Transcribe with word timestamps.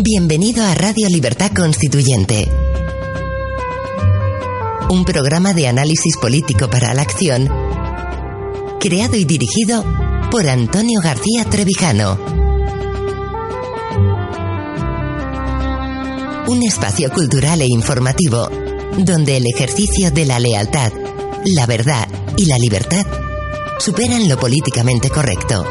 Bienvenido 0.00 0.64
a 0.64 0.76
Radio 0.76 1.08
Libertad 1.08 1.50
Constituyente. 1.52 2.48
Un 4.90 5.04
programa 5.04 5.54
de 5.54 5.66
análisis 5.66 6.16
político 6.18 6.70
para 6.70 6.94
la 6.94 7.02
acción, 7.02 7.48
creado 8.78 9.16
y 9.16 9.24
dirigido 9.24 9.84
por 10.30 10.48
Antonio 10.48 11.00
García 11.02 11.44
Trevijano. 11.50 12.16
Un 16.46 16.62
espacio 16.62 17.10
cultural 17.10 17.60
e 17.60 17.66
informativo 17.66 18.48
donde 18.98 19.36
el 19.36 19.46
ejercicio 19.52 20.12
de 20.12 20.26
la 20.26 20.38
lealtad, 20.38 20.92
la 21.44 21.66
verdad 21.66 22.06
y 22.36 22.46
la 22.46 22.56
libertad 22.58 23.04
superan 23.80 24.28
lo 24.28 24.38
políticamente 24.38 25.10
correcto 25.10 25.64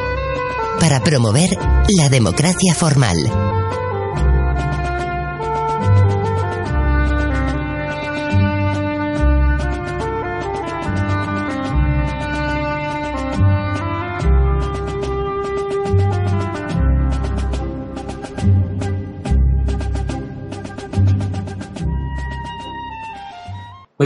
para 0.82 1.02
promover 1.02 1.58
la 1.98 2.10
democracia 2.10 2.76
formal. 2.76 3.56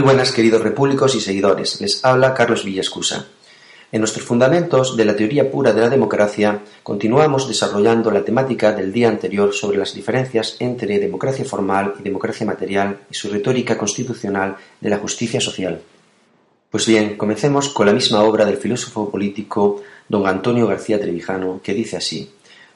Muy 0.02 0.14
buenas 0.14 0.32
queridos 0.32 0.62
repúblicos 0.62 1.14
y 1.14 1.20
seguidores, 1.20 1.80
les 1.80 2.04
habla 2.04 2.34
Carlos 2.34 2.64
Villascusa. 2.64 3.28
En 3.92 4.00
nuestros 4.00 4.26
fundamentos 4.26 4.96
de 4.96 5.04
la 5.04 5.14
teoría 5.14 5.48
pura 5.48 5.72
de 5.72 5.80
la 5.80 5.88
democracia 5.88 6.60
continuamos 6.82 7.46
desarrollando 7.46 8.10
la 8.10 8.24
temática 8.24 8.72
del 8.72 8.92
día 8.92 9.08
anterior 9.08 9.54
sobre 9.54 9.78
las 9.78 9.94
diferencias 9.94 10.56
entre 10.58 10.98
democracia 10.98 11.44
formal 11.44 11.94
y 12.00 12.02
democracia 12.02 12.44
material 12.44 12.98
y 13.12 13.14
su 13.14 13.30
retórica 13.30 13.78
constitucional 13.78 14.56
de 14.80 14.90
la 14.90 14.98
justicia 14.98 15.40
social. 15.40 15.80
Pues 16.68 16.84
bien, 16.84 17.16
comencemos 17.16 17.68
con 17.68 17.86
la 17.86 17.92
misma 17.92 18.24
obra 18.24 18.44
del 18.44 18.56
filósofo 18.56 19.08
político 19.08 19.82
don 20.08 20.26
Antonio 20.26 20.66
García 20.66 21.00
Trevijano, 21.00 21.60
que 21.62 21.74
dice 21.74 21.98
así 21.98 22.28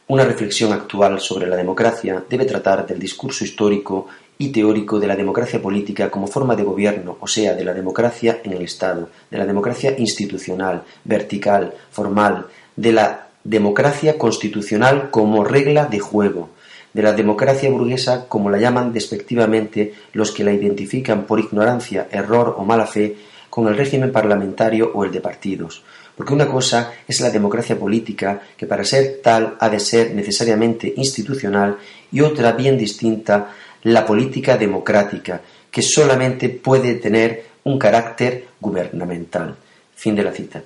una 0.09 0.25
reflexión 0.25 0.73
actual 0.73 1.19
sobre 1.21 1.49
la 1.49 1.57
democracia 1.57 2.23
debe 2.31 2.45
tratar 2.45 2.87
del 2.87 3.01
discurso 3.01 3.43
histórico 3.43 4.07
y 4.39 4.49
teórico 4.49 5.01
de 5.01 5.07
la 5.07 5.17
democracia 5.17 5.63
política 5.63 6.11
como 6.11 6.27
forma 6.27 6.55
de 6.55 6.63
gobierno, 6.63 7.17
o 7.21 7.27
sea, 7.27 7.55
de 7.55 7.65
la 7.65 7.73
democracia 7.73 8.41
en 8.45 8.53
el 8.53 8.63
Estado, 8.63 9.09
de 9.31 9.39
la 9.39 9.47
democracia 9.47 9.95
institucional, 9.99 10.83
vertical, 11.05 11.73
formal, 11.91 12.47
de 12.77 12.93
la 12.93 13.29
democracia 13.45 14.19
constitucional 14.19 15.11
como 15.11 15.45
regla 15.45 15.87
de 15.87 16.01
juego, 16.01 16.51
de 16.93 17.03
la 17.03 17.13
democracia 17.13 17.71
burguesa 17.71 18.27
como 18.29 18.51
la 18.51 18.59
llaman 18.59 18.93
despectivamente 18.93 19.95
los 20.13 20.33
que 20.33 20.45
la 20.45 20.53
identifican 20.53 21.25
por 21.25 21.41
ignorancia, 21.41 22.09
error 22.11 22.57
o 22.59 22.65
mala 22.65 22.87
fe 22.87 23.17
con 23.49 23.69
el 23.69 23.77
régimen 23.77 24.13
parlamentario 24.13 24.91
o 24.95 25.05
el 25.05 25.13
de 25.13 25.21
partidos. 25.21 25.83
Porque 26.17 26.33
una 26.33 26.49
cosa 26.49 26.93
es 27.07 27.21
la 27.21 27.31
democracia 27.31 27.79
política, 27.79 28.41
que 28.57 28.67
para 28.67 28.85
ser 28.85 29.21
tal 29.23 29.57
ha 29.61 29.69
de 29.69 29.79
ser 29.79 30.15
necesariamente 30.15 30.93
institucional, 30.97 31.77
y 32.11 32.23
otra 32.23 32.53
bien 32.53 32.79
distinta 32.79 33.51
la 33.87 34.05
política 34.05 34.57
democrática, 34.59 35.41
que 35.71 35.81
solamente 35.81 36.49
puede 36.49 36.97
tener 36.97 37.45
un 37.63 37.79
carácter 37.79 38.49
gubernamental. 38.61 39.55
Fin 39.95 40.17
de 40.17 40.25
la 40.25 40.33
cita. 40.33 40.61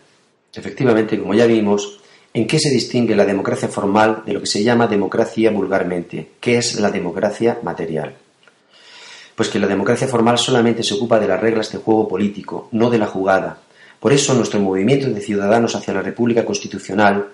Efectivamente, 0.54 1.19
como 1.19 1.34
ya 1.34 1.44
vimos, 1.44 2.00
¿en 2.32 2.47
qué 2.47 2.59
se 2.59 2.70
distingue 2.70 3.14
la 3.14 3.26
democracia 3.26 3.69
formal 3.69 4.22
de 4.25 4.32
lo 4.32 4.41
que 4.41 4.47
se 4.47 4.62
llama 4.62 4.86
democracia 4.86 5.50
vulgarmente? 5.50 6.30
¿Qué 6.41 6.56
es 6.56 6.80
la 6.80 6.91
democracia 6.91 7.59
material? 7.62 8.14
Pues 9.34 9.50
que 9.50 9.59
la 9.59 9.66
democracia 9.66 10.09
formal 10.09 10.38
solamente 10.38 10.82
se 10.82 10.94
ocupa 10.94 11.20
de 11.20 11.28
las 11.28 11.41
reglas 11.41 11.70
de 11.72 11.78
juego 11.78 12.09
político, 12.09 12.69
no 12.72 12.88
de 12.88 12.98
la 12.98 13.06
jugada. 13.06 13.59
Por 14.00 14.14
eso 14.14 14.32
nuestro 14.32 14.60
movimiento 14.60 15.10
de 15.10 15.20
ciudadanos 15.20 15.76
hacia 15.76 15.92
la 15.92 16.00
República 16.00 16.47
Constitucional 16.47 17.26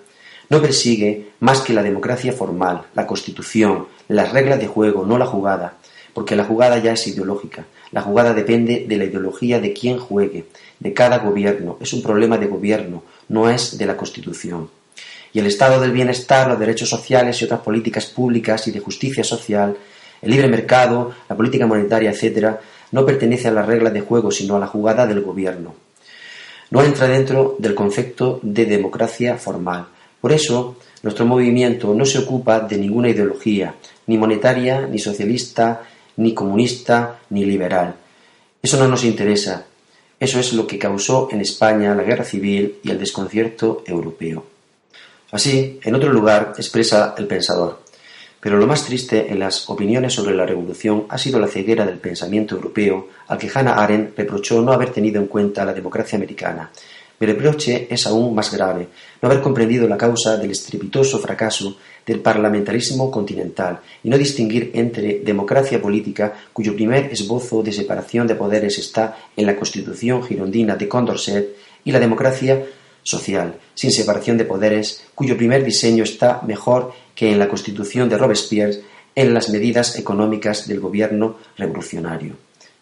no 0.48 0.60
persigue 0.60 1.30
más 1.38 1.60
que 1.60 1.72
la 1.72 1.82
democracia 1.84 2.32
formal, 2.32 2.82
la 2.94 3.06
constitución, 3.06 3.86
las 4.08 4.32
reglas 4.32 4.58
de 4.60 4.66
juego, 4.66 5.04
no 5.04 5.18
la 5.18 5.26
jugada, 5.26 5.74
porque 6.14 6.36
la 6.36 6.44
jugada 6.44 6.78
ya 6.78 6.92
es 6.92 7.06
ideológica. 7.06 7.66
La 7.92 8.02
jugada 8.02 8.34
depende 8.34 8.86
de 8.88 8.96
la 8.96 9.04
ideología 9.04 9.60
de 9.60 9.72
quien 9.72 9.98
juegue, 9.98 10.46
de 10.78 10.92
cada 10.92 11.18
gobierno. 11.18 11.76
Es 11.80 11.92
un 11.92 12.02
problema 12.02 12.38
de 12.38 12.46
gobierno, 12.46 13.02
no 13.28 13.48
es 13.48 13.78
de 13.78 13.86
la 13.86 13.96
constitución. 13.96 14.70
Y 15.32 15.38
el 15.38 15.46
estado 15.46 15.80
del 15.80 15.92
bienestar, 15.92 16.48
los 16.48 16.58
derechos 16.58 16.88
sociales 16.88 17.40
y 17.40 17.44
otras 17.44 17.60
políticas 17.60 18.06
públicas 18.06 18.66
y 18.68 18.70
de 18.70 18.80
justicia 18.80 19.22
social, 19.22 19.76
el 20.22 20.30
libre 20.30 20.48
mercado, 20.48 21.12
la 21.28 21.36
política 21.36 21.66
monetaria, 21.66 22.10
etc., 22.10 22.56
no 22.92 23.04
pertenece 23.04 23.48
a 23.48 23.52
las 23.52 23.66
reglas 23.66 23.92
de 23.92 24.00
juego, 24.00 24.30
sino 24.30 24.56
a 24.56 24.60
la 24.60 24.66
jugada 24.66 25.06
del 25.06 25.20
gobierno. 25.20 25.74
No 26.70 26.82
entra 26.82 27.08
dentro 27.08 27.56
del 27.58 27.74
concepto 27.74 28.40
de 28.42 28.64
democracia 28.64 29.36
formal, 29.36 29.86
por 30.26 30.32
eso, 30.32 30.74
nuestro 31.04 31.24
movimiento 31.24 31.94
no 31.94 32.04
se 32.04 32.18
ocupa 32.18 32.58
de 32.58 32.76
ninguna 32.76 33.10
ideología, 33.10 33.76
ni 34.08 34.18
monetaria, 34.18 34.84
ni 34.84 34.98
socialista, 34.98 35.82
ni 36.16 36.34
comunista, 36.34 37.20
ni 37.30 37.44
liberal. 37.44 37.94
Eso 38.60 38.76
no 38.76 38.88
nos 38.88 39.04
interesa. 39.04 39.66
Eso 40.18 40.40
es 40.40 40.52
lo 40.52 40.66
que 40.66 40.80
causó 40.80 41.28
en 41.30 41.42
España 41.42 41.94
la 41.94 42.02
guerra 42.02 42.24
civil 42.24 42.80
y 42.82 42.90
el 42.90 42.98
desconcierto 42.98 43.84
europeo. 43.86 44.44
Así, 45.30 45.78
en 45.84 45.94
otro 45.94 46.12
lugar, 46.12 46.54
expresa 46.58 47.14
el 47.16 47.28
pensador. 47.28 47.84
Pero 48.40 48.58
lo 48.58 48.66
más 48.66 48.84
triste 48.84 49.30
en 49.30 49.38
las 49.38 49.70
opiniones 49.70 50.12
sobre 50.12 50.34
la 50.34 50.44
revolución 50.44 51.06
ha 51.08 51.18
sido 51.18 51.38
la 51.38 51.46
ceguera 51.46 51.86
del 51.86 51.98
pensamiento 51.98 52.56
europeo 52.56 53.10
al 53.28 53.38
que 53.38 53.48
Hannah 53.54 53.80
Arendt 53.80 54.18
reprochó 54.18 54.60
no 54.60 54.72
haber 54.72 54.90
tenido 54.90 55.20
en 55.20 55.28
cuenta 55.28 55.64
la 55.64 55.72
democracia 55.72 56.16
americana 56.16 56.72
mi 57.18 57.26
reproche 57.26 57.86
es 57.90 58.06
aún 58.06 58.34
más 58.34 58.52
grave, 58.52 58.88
no 59.22 59.28
haber 59.28 59.42
comprendido 59.42 59.88
la 59.88 59.96
causa 59.96 60.36
del 60.36 60.50
estrepitoso 60.50 61.18
fracaso 61.18 61.76
del 62.04 62.20
parlamentarismo 62.20 63.10
continental 63.10 63.80
y 64.04 64.08
no 64.08 64.18
distinguir 64.18 64.70
entre 64.74 65.20
democracia 65.20 65.80
política, 65.80 66.34
cuyo 66.52 66.74
primer 66.74 67.12
esbozo 67.12 67.62
de 67.62 67.72
separación 67.72 68.26
de 68.26 68.34
poderes 68.34 68.78
está 68.78 69.16
en 69.36 69.46
la 69.46 69.56
Constitución 69.56 70.22
girondina 70.22 70.76
de 70.76 70.88
Condorcet, 70.88 71.56
y 71.86 71.92
la 71.92 72.00
democracia 72.00 72.66
social, 73.02 73.54
sin 73.74 73.92
separación 73.92 74.36
de 74.36 74.44
poderes, 74.44 75.04
cuyo 75.14 75.36
primer 75.36 75.64
diseño 75.64 76.02
está 76.02 76.42
mejor 76.42 76.92
que 77.14 77.30
en 77.30 77.38
la 77.38 77.48
Constitución 77.48 78.08
de 78.08 78.18
Robespierre 78.18 78.82
en 79.14 79.32
las 79.32 79.48
medidas 79.48 79.96
económicas 79.96 80.66
del 80.66 80.80
gobierno 80.80 81.36
revolucionario. 81.56 82.34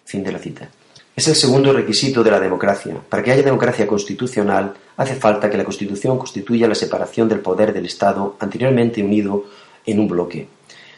Fin 0.04 0.24
de 0.24 0.32
la 0.32 0.38
cita. 0.38 0.68
Es 1.16 1.28
el 1.28 1.36
segundo 1.36 1.72
requisito 1.72 2.24
de 2.24 2.30
la 2.32 2.40
democracia. 2.40 2.96
Para 3.08 3.22
que 3.22 3.30
haya 3.30 3.44
democracia 3.44 3.86
constitucional, 3.86 4.74
hace 4.96 5.14
falta 5.14 5.48
que 5.48 5.56
la 5.56 5.64
Constitución 5.64 6.18
constituya 6.18 6.66
la 6.66 6.74
separación 6.74 7.28
del 7.28 7.38
poder 7.38 7.72
del 7.72 7.86
Estado 7.86 8.34
anteriormente 8.40 9.00
unido 9.00 9.44
en 9.86 10.00
un 10.00 10.08
bloque. 10.08 10.48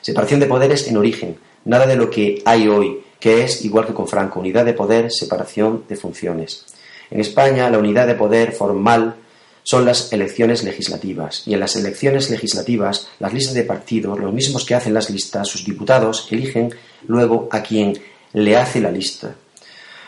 Separación 0.00 0.40
de 0.40 0.46
poderes 0.46 0.88
en 0.88 0.96
origen, 0.96 1.36
nada 1.66 1.86
de 1.86 1.96
lo 1.96 2.08
que 2.08 2.40
hay 2.46 2.66
hoy, 2.66 3.02
que 3.20 3.44
es, 3.44 3.62
igual 3.66 3.86
que 3.86 3.92
con 3.92 4.08
Franco, 4.08 4.40
unidad 4.40 4.64
de 4.64 4.72
poder, 4.72 5.12
separación 5.12 5.84
de 5.86 5.96
funciones. 5.96 6.64
En 7.10 7.20
España, 7.20 7.68
la 7.68 7.78
unidad 7.78 8.06
de 8.06 8.14
poder 8.14 8.52
formal 8.52 9.16
son 9.64 9.84
las 9.84 10.14
elecciones 10.14 10.62
legislativas, 10.62 11.42
y 11.44 11.52
en 11.52 11.60
las 11.60 11.76
elecciones 11.76 12.30
legislativas, 12.30 13.08
las 13.18 13.34
listas 13.34 13.52
de 13.52 13.64
partidos, 13.64 14.18
los 14.18 14.32
mismos 14.32 14.64
que 14.64 14.76
hacen 14.76 14.94
las 14.94 15.10
listas, 15.10 15.46
sus 15.46 15.64
diputados, 15.64 16.26
eligen 16.30 16.72
luego 17.06 17.48
a 17.50 17.62
quien 17.62 17.98
le 18.32 18.56
hace 18.56 18.80
la 18.80 18.90
lista. 18.90 19.34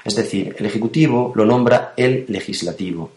Es 0.08 0.16
decir, 0.16 0.56
el 0.58 0.64
Ejecutivo 0.64 1.32
lo 1.37 1.44
nombra 1.44 1.93
el 1.99 2.25
Legislativo. 2.28 3.10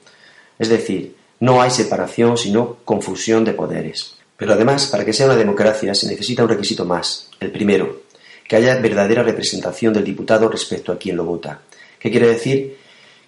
Es 0.60 0.68
decir, 0.68 1.16
no 1.40 1.62
hay 1.62 1.72
separación 1.72 2.38
sino 2.38 2.80
confusión 2.84 3.46
de 3.46 3.54
poderes. 3.54 4.16
Pero 4.36 4.52
además, 4.52 4.88
para 4.88 5.06
que 5.06 5.14
sea 5.14 5.28
una 5.28 5.38
democracia 5.38 5.96
se 5.96 6.08
necesita 6.08 6.44
un 6.44 6.50
requisito 6.50 6.84
más, 6.84 7.30
el 7.40 7.50
primero, 7.50 8.02
que 8.46 8.58
haya 8.58 8.76
verdadera 8.76 9.24
representación 9.24 9.94
del 9.94 10.04
diputado 10.04 10.50
respecto 10.50 10.92
a 10.92 10.98
quien 10.98 11.16
lo 11.16 11.24
vota. 11.24 11.62
¿Qué 11.98 12.12
quiere 12.12 12.28
decir? 12.28 12.76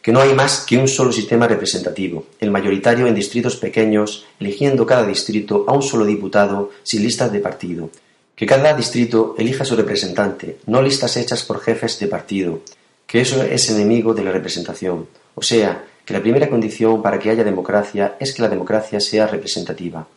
que 0.01 0.11
no 0.11 0.19
hay 0.19 0.33
más 0.33 0.65
que 0.67 0.77
un 0.77 0.89
solo 0.89 1.13
sistema 1.13 1.47
representativo, 1.47 2.25
el 2.41 2.51
mayoritario 2.51 3.07
en 3.07 3.15
distritos 3.15 3.55
pequeños, 3.55 4.25
eligiendo 4.37 4.85
cada 4.85 5.07
distrito 5.07 5.63
a 5.65 5.71
un 5.71 5.81
solo 5.81 6.03
diputado 6.03 6.71
sin 6.83 7.03
listas 7.03 7.31
de 7.31 7.39
partido. 7.39 7.89
Que 8.35 8.45
cada 8.45 8.73
distrito 8.73 9.33
elija 9.37 9.63
su 9.63 9.77
representante, 9.77 10.57
no 10.65 10.81
listas 10.81 11.15
hechas 11.15 11.43
por 11.43 11.61
jefes 11.61 11.97
de 11.99 12.07
partido, 12.07 12.59
que 13.07 13.21
eso 13.21 13.43
es 13.43 13.69
enemigo 13.69 14.13
de 14.13 14.23
la 14.23 14.31
representación. 14.31 15.07
O 15.35 15.41
sea, 15.41 15.83
que 16.05 16.13
la 16.13 16.21
primera 16.21 16.49
condición 16.49 17.01
para 17.01 17.19
que 17.19 17.29
haya 17.29 17.43
democracia 17.43 18.15
es 18.19 18.33
que 18.33 18.41
la 18.41 18.49
democracia 18.49 18.99
sea 18.99 19.27
representativa. 19.27 20.07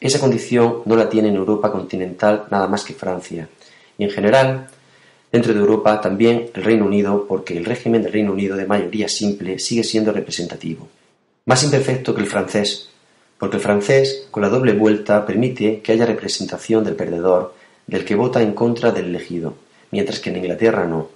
Esa 0.00 0.20
condición 0.20 0.82
no 0.86 0.96
la 0.96 1.08
tiene 1.08 1.28
en 1.28 1.36
Europa 1.36 1.70
continental 1.70 2.46
nada 2.50 2.66
más 2.68 2.84
que 2.84 2.94
Francia. 2.94 3.48
Y 3.98 4.04
en 4.04 4.10
general, 4.10 4.68
dentro 5.30 5.52
de 5.52 5.60
Europa 5.60 6.00
también 6.00 6.50
el 6.54 6.62
Reino 6.62 6.86
Unido, 6.86 7.26
porque 7.28 7.56
el 7.56 7.64
régimen 7.64 8.02
del 8.02 8.12
Reino 8.12 8.32
Unido 8.32 8.56
de 8.56 8.66
mayoría 8.66 9.08
simple 9.08 9.58
sigue 9.58 9.84
siendo 9.84 10.12
representativo. 10.12 10.88
Más 11.44 11.64
imperfecto 11.64 12.14
que 12.14 12.22
el 12.22 12.26
francés, 12.26 12.88
porque 13.38 13.56
el 13.56 13.62
francés, 13.62 14.26
con 14.30 14.42
la 14.42 14.48
doble 14.48 14.72
vuelta, 14.72 15.26
permite 15.26 15.80
que 15.80 15.92
haya 15.92 16.06
representación 16.06 16.84
del 16.84 16.96
perdedor, 16.96 17.54
del 17.86 18.04
que 18.04 18.14
vota 18.14 18.40
en 18.40 18.52
contra 18.52 18.92
del 18.92 19.06
elegido, 19.06 19.54
mientras 19.90 20.20
que 20.20 20.30
en 20.30 20.36
Inglaterra 20.36 20.86
no. 20.86 21.08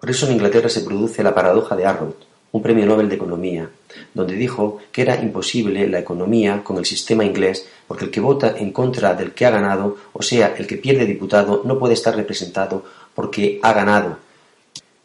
Por 0.00 0.10
eso 0.10 0.26
en 0.26 0.32
Inglaterra 0.32 0.68
se 0.68 0.82
produce 0.82 1.22
la 1.22 1.34
paradoja 1.34 1.74
de 1.74 1.86
Arrow, 1.86 2.14
un 2.52 2.62
premio 2.62 2.86
Nobel 2.86 3.08
de 3.08 3.16
Economía, 3.16 3.68
donde 4.14 4.34
dijo 4.34 4.78
que 4.92 5.02
era 5.02 5.20
imposible 5.20 5.88
la 5.88 5.98
economía 5.98 6.62
con 6.62 6.78
el 6.78 6.84
sistema 6.84 7.24
inglés 7.24 7.66
porque 7.86 8.06
el 8.06 8.10
que 8.10 8.20
vota 8.20 8.54
en 8.56 8.72
contra 8.72 9.14
del 9.14 9.32
que 9.32 9.46
ha 9.46 9.50
ganado, 9.50 9.96
o 10.12 10.22
sea, 10.22 10.54
el 10.56 10.66
que 10.66 10.76
pierde 10.76 11.06
diputado, 11.06 11.62
no 11.64 11.78
puede 11.78 11.94
estar 11.94 12.14
representado 12.14 12.84
porque 13.14 13.58
ha 13.62 13.72
ganado, 13.72 14.18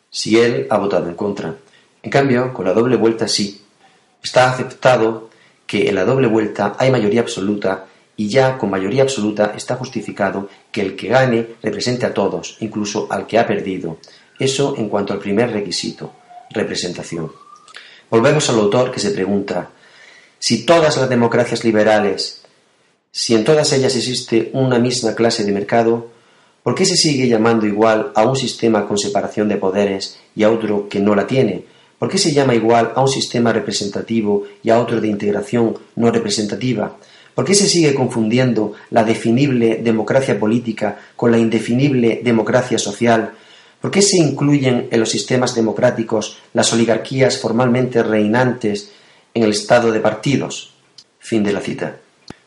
si 0.09 0.39
él 0.39 0.67
ha 0.69 0.77
votado 0.77 1.07
en 1.07 1.15
contra. 1.15 1.55
En 2.03 2.11
cambio, 2.11 2.53
con 2.53 2.65
la 2.65 2.73
doble 2.73 2.97
vuelta 2.97 3.27
sí. 3.27 3.61
Está 4.23 4.51
aceptado 4.51 5.29
que 5.65 5.87
en 5.87 5.95
la 5.95 6.05
doble 6.05 6.27
vuelta 6.27 6.75
hay 6.77 6.91
mayoría 6.91 7.21
absoluta 7.21 7.85
y 8.17 8.27
ya 8.27 8.57
con 8.57 8.69
mayoría 8.69 9.03
absoluta 9.03 9.53
está 9.55 9.75
justificado 9.77 10.49
que 10.71 10.81
el 10.81 10.95
que 10.95 11.07
gane 11.07 11.47
represente 11.63 12.05
a 12.05 12.13
todos, 12.13 12.57
incluso 12.59 13.07
al 13.09 13.25
que 13.25 13.39
ha 13.39 13.47
perdido. 13.47 13.97
Eso 14.41 14.73
en 14.75 14.89
cuanto 14.89 15.13
al 15.13 15.19
primer 15.19 15.51
requisito 15.51 16.13
representación. 16.49 17.31
Volvemos 18.09 18.49
al 18.49 18.55
autor 18.55 18.89
que 18.89 18.99
se 18.99 19.11
pregunta, 19.11 19.69
si 20.39 20.65
todas 20.65 20.97
las 20.97 21.07
democracias 21.07 21.63
liberales, 21.63 22.41
si 23.11 23.35
en 23.35 23.43
todas 23.43 23.71
ellas 23.71 23.95
existe 23.95 24.49
una 24.53 24.79
misma 24.79 25.13
clase 25.13 25.43
de 25.43 25.51
mercado, 25.51 26.07
¿por 26.63 26.73
qué 26.73 26.85
se 26.85 26.97
sigue 26.97 27.27
llamando 27.27 27.67
igual 27.67 28.11
a 28.15 28.23
un 28.23 28.35
sistema 28.35 28.87
con 28.87 28.97
separación 28.97 29.47
de 29.47 29.57
poderes 29.57 30.17
y 30.35 30.41
a 30.41 30.49
otro 30.49 30.89
que 30.89 30.99
no 30.99 31.13
la 31.13 31.27
tiene? 31.27 31.65
¿Por 31.99 32.09
qué 32.09 32.17
se 32.17 32.33
llama 32.33 32.55
igual 32.55 32.93
a 32.95 33.01
un 33.01 33.09
sistema 33.09 33.53
representativo 33.53 34.45
y 34.63 34.71
a 34.71 34.79
otro 34.79 34.99
de 34.99 35.07
integración 35.07 35.77
no 35.95 36.09
representativa? 36.09 36.97
¿Por 37.35 37.45
qué 37.45 37.53
se 37.53 37.69
sigue 37.69 37.93
confundiendo 37.93 38.73
la 38.89 39.03
definible 39.03 39.81
democracia 39.83 40.39
política 40.39 40.97
con 41.15 41.31
la 41.31 41.37
indefinible 41.37 42.21
democracia 42.23 42.79
social 42.79 43.35
¿Por 43.81 43.89
qué 43.89 44.03
se 44.03 44.17
incluyen 44.17 44.89
en 44.91 44.99
los 44.99 45.09
sistemas 45.09 45.55
democráticos 45.55 46.37
las 46.53 46.71
oligarquías 46.71 47.39
formalmente 47.39 48.03
reinantes 48.03 48.91
en 49.33 49.41
el 49.41 49.49
estado 49.49 49.91
de 49.91 49.99
partidos? 49.99 50.73
Fin 51.17 51.43
de 51.43 51.51
la 51.51 51.61
cita. 51.61 51.97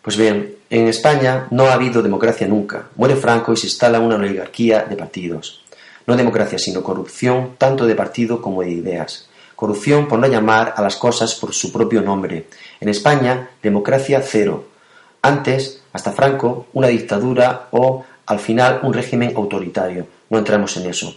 Pues 0.01 0.17
bien, 0.17 0.55
en 0.71 0.87
España 0.87 1.49
no 1.51 1.67
ha 1.67 1.73
habido 1.73 2.03
democracia 2.03 2.47
nunca. 2.47 2.89
Muere 2.95 3.17
Franco 3.17 3.53
y 3.53 3.57
se 3.57 3.67
instala 3.67 3.99
una 3.99 4.15
oligarquía 4.15 4.85
de 4.85 4.97
partidos. 4.97 5.65
No 6.07 6.17
democracia, 6.17 6.59
sino 6.59 6.85
corrupción 6.85 7.57
tanto 7.59 7.85
de 7.87 7.97
partido 7.97 8.41
como 8.41 8.63
de 8.63 8.71
ideas. 8.71 9.29
Corrupción 9.57 10.07
por 10.07 10.21
no 10.21 10.29
llamar 10.29 10.75
a 10.77 10.83
las 10.83 10.97
cosas 10.97 11.35
por 11.35 11.53
su 11.53 11.73
propio 11.73 12.01
nombre. 12.01 12.47
En 12.81 12.89
España, 12.89 13.51
democracia 13.61 14.23
cero. 14.23 14.69
Antes, 15.23 15.81
hasta 15.93 16.13
Franco, 16.13 16.67
una 16.75 16.89
dictadura 16.89 17.69
o, 17.73 18.05
al 18.27 18.39
final, 18.39 18.81
un 18.83 18.93
régimen 18.93 19.33
autoritario. 19.35 20.07
No 20.31 20.39
entramos 20.39 20.77
en 20.77 20.91
eso. 20.91 21.17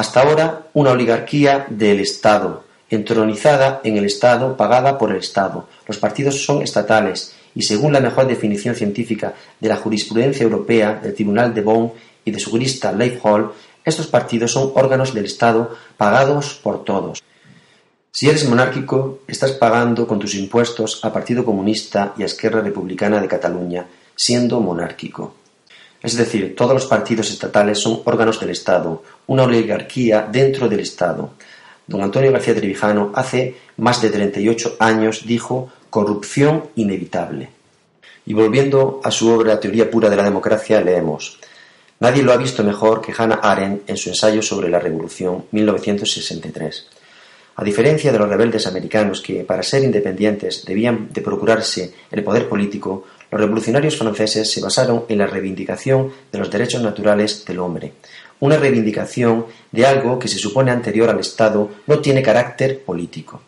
Hasta 0.00 0.22
ahora, 0.22 0.66
una 0.72 0.92
oligarquía 0.92 1.66
del 1.68 2.00
Estado, 2.00 2.64
entronizada 2.88 3.82
en 3.84 3.98
el 3.98 4.06
Estado, 4.06 4.56
pagada 4.56 4.96
por 4.96 5.10
el 5.10 5.18
Estado. 5.18 5.68
Los 5.86 5.98
partidos 5.98 6.42
son 6.42 6.62
estatales 6.62 7.34
y, 7.54 7.64
según 7.64 7.92
la 7.92 8.00
mejor 8.00 8.26
definición 8.26 8.74
científica 8.74 9.34
de 9.60 9.68
la 9.68 9.76
jurisprudencia 9.76 10.42
europea 10.42 10.98
del 11.02 11.12
Tribunal 11.12 11.52
de 11.52 11.60
Bonn 11.60 11.92
y 12.24 12.30
de 12.30 12.38
su 12.38 12.48
jurista 12.48 12.96
Hall, 13.22 13.52
estos 13.84 14.06
partidos 14.06 14.52
son 14.52 14.72
órganos 14.74 15.12
del 15.12 15.26
Estado 15.26 15.76
pagados 15.98 16.54
por 16.54 16.82
todos. 16.82 17.22
Si 18.10 18.26
eres 18.26 18.48
monárquico, 18.48 19.18
estás 19.28 19.52
pagando 19.52 20.06
con 20.06 20.18
tus 20.18 20.34
impuestos 20.34 21.00
al 21.04 21.12
Partido 21.12 21.44
Comunista 21.44 22.14
y 22.16 22.22
a 22.22 22.26
Esquerra 22.26 22.62
Republicana 22.62 23.20
de 23.20 23.28
Cataluña, 23.28 23.84
siendo 24.16 24.60
monárquico. 24.60 25.34
Es 26.02 26.16
decir, 26.16 26.56
todos 26.56 26.72
los 26.72 26.86
partidos 26.86 27.30
estatales 27.30 27.78
son 27.78 28.00
órganos 28.04 28.40
del 28.40 28.50
Estado, 28.50 29.02
una 29.26 29.42
oligarquía 29.44 30.26
dentro 30.30 30.68
del 30.68 30.80
Estado. 30.80 31.34
Don 31.86 32.02
Antonio 32.02 32.32
García 32.32 32.54
Trevijano 32.54 33.12
hace 33.14 33.56
más 33.76 34.00
de 34.00 34.10
38 34.10 34.76
años 34.78 35.26
dijo 35.26 35.70
corrupción 35.90 36.64
inevitable. 36.76 37.50
Y 38.26 38.32
volviendo 38.32 39.00
a 39.02 39.10
su 39.10 39.28
obra 39.30 39.60
Teoría 39.60 39.90
pura 39.90 40.08
de 40.08 40.16
la 40.16 40.24
democracia, 40.24 40.80
leemos 40.80 41.38
Nadie 42.00 42.22
lo 42.22 42.32
ha 42.32 42.38
visto 42.38 42.64
mejor 42.64 43.02
que 43.02 43.12
Hannah 43.16 43.40
Arendt 43.42 43.90
en 43.90 43.96
su 43.98 44.08
ensayo 44.08 44.40
sobre 44.40 44.70
la 44.70 44.78
Revolución 44.78 45.44
1963. 45.50 46.86
A 47.56 47.62
diferencia 47.62 48.10
de 48.10 48.18
los 48.18 48.26
rebeldes 48.26 48.66
americanos 48.66 49.20
que, 49.20 49.44
para 49.44 49.62
ser 49.62 49.84
independientes, 49.84 50.64
debían 50.64 51.10
de 51.12 51.20
procurarse 51.20 51.92
el 52.10 52.24
poder 52.24 52.48
político, 52.48 53.04
los 53.30 53.40
revolucionarios 53.40 53.96
franceses 53.96 54.50
se 54.50 54.60
basaron 54.60 55.04
en 55.08 55.18
la 55.18 55.26
reivindicación 55.26 56.12
de 56.32 56.38
los 56.38 56.50
derechos 56.50 56.82
naturales 56.82 57.44
del 57.44 57.60
hombre. 57.60 57.92
Una 58.40 58.56
reivindicación 58.56 59.46
de 59.70 59.86
algo 59.86 60.18
que 60.18 60.28
se 60.28 60.38
supone 60.38 60.70
anterior 60.70 61.08
al 61.08 61.20
Estado 61.20 61.70
no 61.86 62.00
tiene 62.00 62.22
carácter 62.22 62.82
político. 62.82 63.42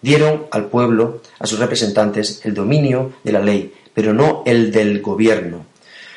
Dieron 0.00 0.46
al 0.50 0.66
pueblo, 0.66 1.20
a 1.38 1.46
sus 1.46 1.58
representantes, 1.58 2.40
el 2.44 2.54
dominio 2.54 3.12
de 3.22 3.32
la 3.32 3.40
ley, 3.40 3.74
pero 3.92 4.14
no 4.14 4.42
el 4.46 4.72
del 4.72 5.02
gobierno. 5.02 5.66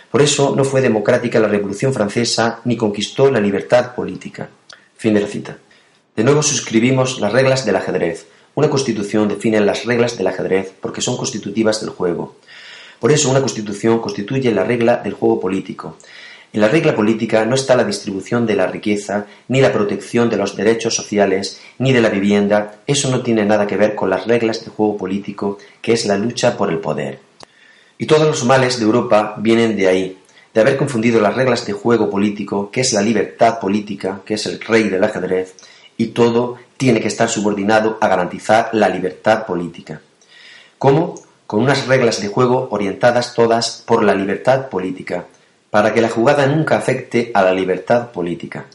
Por 0.10 0.22
eso 0.22 0.56
no 0.56 0.64
fue 0.64 0.80
democrática 0.80 1.40
la 1.40 1.48
Revolución 1.48 1.94
Francesa 1.94 2.62
ni 2.66 2.78
conquistó 2.78 3.32
la 3.32 3.42
libertad 3.42 3.96
política. 3.96 4.48
Fin 4.96 5.16
de 5.16 5.22
la 5.22 5.28
cita. 5.28 5.58
De 6.16 6.24
nuevo 6.24 6.44
suscribimos 6.44 7.20
las 7.20 7.34
reglas 7.34 7.66
del 7.66 7.76
ajedrez. 7.76 8.28
Una 8.56 8.70
constitución 8.70 9.28
define 9.28 9.60
las 9.60 9.86
reglas 9.86 10.16
del 10.16 10.28
ajedrez 10.28 10.72
porque 10.80 11.02
son 11.02 11.18
constitutivas 11.18 11.82
del 11.82 11.90
juego. 11.90 12.36
Por 13.04 13.12
eso 13.12 13.30
una 13.30 13.42
constitución 13.42 14.00
constituye 14.00 14.50
la 14.54 14.64
regla 14.64 14.96
del 14.96 15.12
juego 15.12 15.38
político. 15.38 15.98
En 16.54 16.62
la 16.62 16.70
regla 16.70 16.96
política 16.96 17.44
no 17.44 17.56
está 17.56 17.76
la 17.76 17.84
distribución 17.84 18.46
de 18.46 18.56
la 18.56 18.68
riqueza, 18.68 19.26
ni 19.50 19.60
la 19.60 19.74
protección 19.74 20.30
de 20.30 20.38
los 20.38 20.56
derechos 20.56 20.96
sociales, 20.96 21.60
ni 21.80 21.92
de 21.92 22.00
la 22.00 22.08
vivienda. 22.08 22.76
Eso 22.88 23.12
no 23.12 23.22
tiene 23.22 23.44
nada 23.44 23.68
que 23.68 23.76
ver 23.76 23.94
con 23.94 24.10
las 24.10 24.26
reglas 24.26 24.62
del 24.62 24.70
juego 24.70 24.96
político, 24.96 25.58
que 25.82 25.92
es 25.92 26.06
la 26.06 26.18
lucha 26.18 26.56
por 26.56 26.72
el 26.72 26.78
poder. 26.78 27.20
Y 27.98 28.06
todos 28.06 28.26
los 28.26 28.46
males 28.46 28.80
de 28.80 28.86
Europa 28.86 29.36
vienen 29.38 29.76
de 29.76 29.90
ahí, 29.90 30.18
de 30.54 30.62
haber 30.62 30.78
confundido 30.78 31.20
las 31.20 31.36
reglas 31.36 31.66
de 31.66 31.74
juego 31.74 32.10
político, 32.10 32.72
que 32.72 32.80
es 32.80 32.94
la 32.94 33.02
libertad 33.02 33.60
política, 33.60 34.22
que 34.26 34.36
es 34.36 34.46
el 34.46 34.62
rey 34.62 34.88
del 34.88 35.04
ajedrez, 35.04 35.56
y 35.98 36.08
todo 36.08 36.56
tiene 36.78 37.02
que 37.02 37.10
estar 37.10 37.28
subordinado 37.28 37.98
a 38.00 38.08
garantizar 38.08 38.70
la 38.72 38.88
libertad 38.88 39.46
política. 39.46 40.00
¿Cómo? 40.78 41.16
Con 41.48 41.62
unas 41.62 41.88
reglas 41.88 42.22
de 42.22 42.28
juego 42.28 42.68
orientadas 42.72 43.34
todas 43.34 43.84
por 43.86 44.04
la 44.04 44.16
libertad 44.16 44.70
política, 44.70 45.26
para 45.70 45.94
que 45.94 46.02
la 46.02 46.10
jugada 46.10 46.46
nunca 46.46 46.78
afecte 46.78 47.32
a 47.34 47.44
la 47.44 47.54
libertad 47.54 48.12
política. 48.12 48.66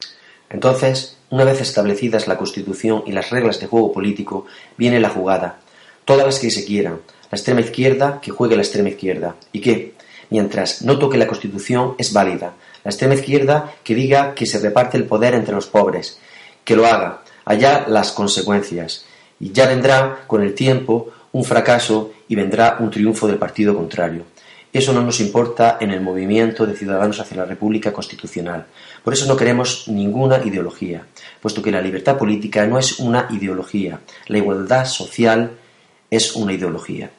Entonces, 0.50 1.16
una 1.30 1.44
vez 1.44 1.60
establecidas 1.60 2.26
la 2.26 2.37
Constitución 2.38 3.02
y 3.06 3.12
las 3.12 3.30
reglas 3.30 3.60
de 3.60 3.66
juego 3.66 3.92
político, 3.92 4.46
viene 4.76 4.98
la 5.00 5.10
jugada, 5.10 5.60
todas 6.04 6.26
las 6.26 6.38
que 6.38 6.50
se 6.50 6.64
quieran, 6.64 7.00
la 7.30 7.37
extrema 7.37 7.60
izquierda 7.60 8.20
que 8.20 8.30
juegue 8.30 8.56
la 8.56 8.62
extrema 8.62 8.88
izquierda, 8.88 9.37
y 9.52 9.60
que, 9.60 9.94
mientras 10.30 10.82
no 10.82 10.98
toque 10.98 11.18
la 11.18 11.26
Constitución, 11.26 11.94
es 11.98 12.12
válida, 12.12 12.54
la 12.82 12.90
extrema 12.90 13.14
izquierda 13.14 13.75
que 13.84 13.94
diga 13.94 14.34
que 14.34 14.46
se 14.46 14.58
reparte 14.58 14.96
el 14.96 15.04
poder 15.04 15.34
entre 15.34 15.54
los 15.54 15.66
pobres, 15.66 16.18
que 16.64 16.76
lo 16.76 16.87
haga, 16.87 17.22
allá 17.44 17.84
las 17.88 18.12
consecuencias, 18.12 19.04
y 19.40 19.52
ya 19.52 19.66
vendrá 19.66 20.25
con 20.26 20.42
el 20.42 20.54
tiempo 20.54 21.10
un 21.32 21.44
fracaso 21.44 22.12
y 22.28 22.35
vendrá 22.35 22.76
un 22.80 22.90
triunfo 22.90 23.26
del 23.26 23.38
partido 23.38 23.75
contrario. 23.75 24.25
Eso 24.73 24.92
no 24.92 25.00
nos 25.00 25.20
importa 25.20 25.78
en 25.80 25.90
el 25.90 26.02
movimiento 26.02 26.66
de 26.66 26.76
ciudadanos 26.76 27.18
hacia 27.20 27.38
la 27.38 27.47
República 27.47 27.92
Constitucional. 27.92 28.66
Por 29.02 29.14
eso 29.14 29.26
no 29.26 29.37
queremos 29.37 29.88
ninguna 29.88 30.44
ideología, 30.44 31.06
puesto 31.40 31.62
que 31.62 31.70
la 31.70 31.80
libertad 31.80 32.18
política 32.18 32.66
no 32.66 32.78
es 32.78 32.99
una 32.99 33.26
ideología, 33.30 34.00
la 34.26 34.38
igualdad 34.38 34.85
social 34.85 35.52
es 36.11 36.37
una 36.37 36.52
ideología. 36.52 37.11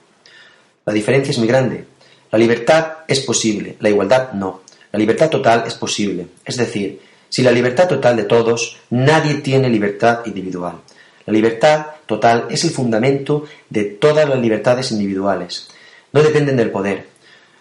La 0.85 0.93
diferencia 0.93 1.31
es 1.31 1.37
muy 1.39 1.47
grande. 1.47 1.85
La 2.31 2.37
libertad 2.37 2.99
es 3.07 3.21
posible, 3.21 3.77
la 3.79 3.89
igualdad 3.89 4.33
no. 4.33 4.61
La 4.91 4.99
libertad 4.99 5.29
total 5.29 5.63
es 5.65 5.73
posible. 5.73 6.27
Es 6.45 6.57
decir, 6.57 7.01
si 7.29 7.41
la 7.41 7.51
libertad 7.51 7.87
total 7.87 8.15
de 8.15 8.23
todos, 8.23 8.77
nadie 8.89 9.35
tiene 9.35 9.69
libertad 9.69 10.25
individual. 10.25 10.77
La 11.25 11.33
libertad 11.33 11.85
total 12.09 12.47
es 12.49 12.63
el 12.63 12.71
fundamento 12.71 13.45
de 13.69 13.83
todas 13.83 14.27
las 14.27 14.39
libertades 14.39 14.91
individuales. 14.91 15.67
No 16.11 16.23
dependen 16.23 16.57
del 16.57 16.71
poder. 16.71 17.05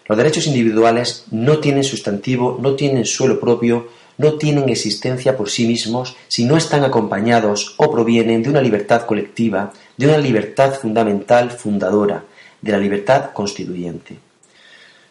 Los 0.07 0.17
derechos 0.17 0.47
individuales 0.47 1.25
no 1.29 1.59
tienen 1.59 1.83
sustantivo, 1.83 2.57
no 2.59 2.73
tienen 2.73 3.05
suelo 3.05 3.39
propio, 3.39 3.89
no 4.17 4.33
tienen 4.39 4.67
existencia 4.69 5.37
por 5.37 5.51
sí 5.51 5.67
mismos 5.67 6.15
si 6.27 6.45
no 6.45 6.57
están 6.57 6.83
acompañados 6.83 7.75
o 7.77 7.91
provienen 7.91 8.41
de 8.41 8.49
una 8.49 8.61
libertad 8.61 9.05
colectiva, 9.05 9.71
de 9.95 10.07
una 10.07 10.17
libertad 10.17 10.73
fundamental 10.73 11.51
fundadora, 11.51 12.23
de 12.59 12.71
la 12.71 12.79
libertad 12.79 13.29
constituyente. 13.33 14.17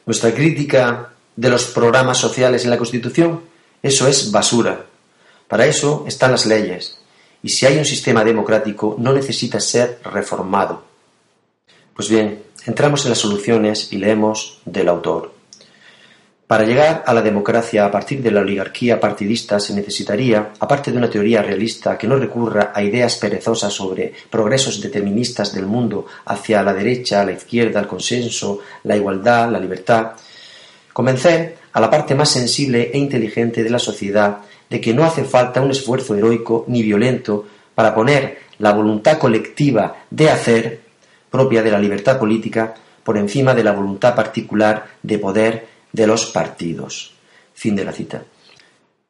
Nuestra 0.05 0.35
crítica 0.35 1.13
de 1.37 1.49
los 1.49 1.67
programas 1.67 2.19
sociales 2.19 2.65
en 2.65 2.71
la 2.71 2.77
Constitución, 2.77 3.43
eso 3.85 4.09
es 4.09 4.33
basura. 4.33 4.85
Para 5.47 5.65
eso 5.67 6.05
están 6.09 6.33
las 6.33 6.45
leyes. 6.45 6.99
Y 7.43 7.49
si 7.51 7.67
hay 7.67 7.79
un 7.79 7.85
sistema 7.85 8.25
democrático, 8.25 8.97
no 8.99 9.13
necesita 9.13 9.61
ser 9.61 10.01
reformado. 10.05 10.85
Pues 11.95 12.09
bien, 12.09 12.43
entramos 12.67 13.05
en 13.05 13.11
las 13.11 13.19
soluciones 13.19 13.93
y 13.93 13.99
leemos 13.99 14.61
del 14.65 14.89
autor. 14.89 15.39
Para 16.49 16.65
llegar 16.65 17.05
a 17.07 17.13
la 17.13 17.21
democracia 17.21 17.85
a 17.85 17.91
partir 17.91 18.23
de 18.23 18.31
la 18.31 18.41
oligarquía 18.41 18.99
partidista 18.99 19.61
se 19.61 19.75
necesitaría, 19.75 20.53
aparte 20.59 20.91
de 20.91 20.97
una 20.97 21.11
teoría 21.11 21.43
realista 21.43 21.99
que 21.99 22.07
no 22.07 22.17
recurra 22.17 22.73
a 22.75 22.83
ideas 22.83 23.17
perezosas 23.17 23.71
sobre 23.71 24.15
progresos 24.31 24.81
deterministas 24.81 25.53
del 25.53 25.67
mundo 25.67 26.07
hacia 26.25 26.63
la 26.63 26.73
derecha, 26.73 27.23
la 27.23 27.33
izquierda, 27.33 27.81
el 27.81 27.87
consenso, 27.87 28.61
la 28.85 28.97
igualdad, 28.97 29.51
la 29.51 29.61
libertad, 29.61 30.13
convencer 30.91 31.59
a 31.71 31.81
la 31.81 31.91
parte 31.91 32.15
más 32.15 32.31
sensible 32.31 32.93
e 32.95 32.97
inteligente 32.97 33.63
de 33.63 33.69
la 33.69 33.79
sociedad 33.79 34.39
de 34.69 34.81
que 34.81 34.95
no 34.95 35.05
hace 35.05 35.25
falta 35.25 35.61
un 35.61 35.71
esfuerzo 35.71 36.15
heroico 36.15 36.65
ni 36.69 36.83
violento 36.83 37.47
para 37.75 37.95
poner 37.95 38.41
la 38.59 38.73
voluntad 38.73 39.19
colectiva 39.19 40.05
de 40.11 40.31
hacer, 40.31 40.81
propia 41.31 41.63
de 41.63 41.71
la 41.71 41.79
libertad 41.79 42.19
política, 42.19 42.75
por 43.05 43.17
encima 43.17 43.55
de 43.55 43.65
la 43.65 43.73
voluntad 43.73 44.15
particular 44.15 44.87
de 45.03 45.19
poder 45.19 45.69
de 45.93 46.07
los 46.07 46.27
partidos. 46.27 47.15
Fin 47.55 47.75
de 47.75 47.85
la 47.85 47.93
cita. 47.93 48.23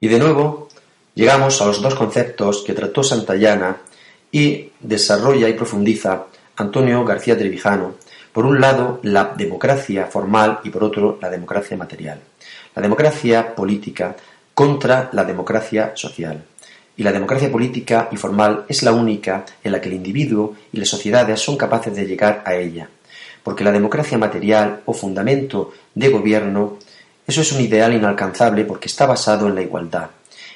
Y 0.01 0.09
de 0.09 0.19
nuevo 0.19 0.69
llegamos 1.15 1.61
a 1.61 1.67
los 1.67 1.83
dos 1.83 1.95
conceptos 1.95 2.63
que 2.65 2.75
trató 2.75 3.03
Santayana 3.03 3.79
y 4.31 4.71
desarrolla 4.81 5.49
y 5.49 5.55
profundiza 5.55 6.27
Antonio 6.57 7.05
García 7.05 7.37
Trevijano. 7.37 7.95
Por 8.33 8.47
un 8.47 8.61
lado, 8.61 9.01
la 9.03 9.35
democracia 9.37 10.07
formal 10.07 10.61
y 10.63 10.71
por 10.71 10.85
otro, 10.85 11.19
la 11.21 11.31
democracia 11.31 11.77
material. 11.77 12.21
La 12.75 12.83
democracia 12.83 13.55
política 13.55 14.15
contra 14.59 15.09
la 15.13 15.23
democracia 15.23 15.93
social. 15.95 16.43
Y 16.97 17.05
la 17.05 17.13
democracia 17.13 17.49
política 17.49 18.09
y 18.11 18.17
formal 18.17 18.65
es 18.67 18.83
la 18.83 18.91
única 18.91 19.45
en 19.63 19.71
la 19.71 19.81
que 19.81 19.89
el 19.89 19.95
individuo 19.95 20.57
y 20.73 20.79
las 20.79 20.89
sociedades 20.89 21.39
son 21.39 21.57
capaces 21.57 21.95
de 21.95 22.05
llegar 22.05 22.43
a 22.45 22.57
ella. 22.57 22.89
Porque 23.45 23.63
la 23.63 23.71
democracia 23.71 24.19
material 24.19 24.81
o 24.85 24.93
fundamento 24.93 25.75
de 25.95 26.09
gobierno, 26.09 26.77
eso 27.25 27.41
es 27.41 27.53
un 27.53 27.61
ideal 27.61 27.95
inalcanzable 27.95 28.65
porque 28.65 28.89
está 28.89 29.07
basado 29.07 29.47
en 29.47 29.55
la 29.55 29.63
igualdad, 29.63 30.11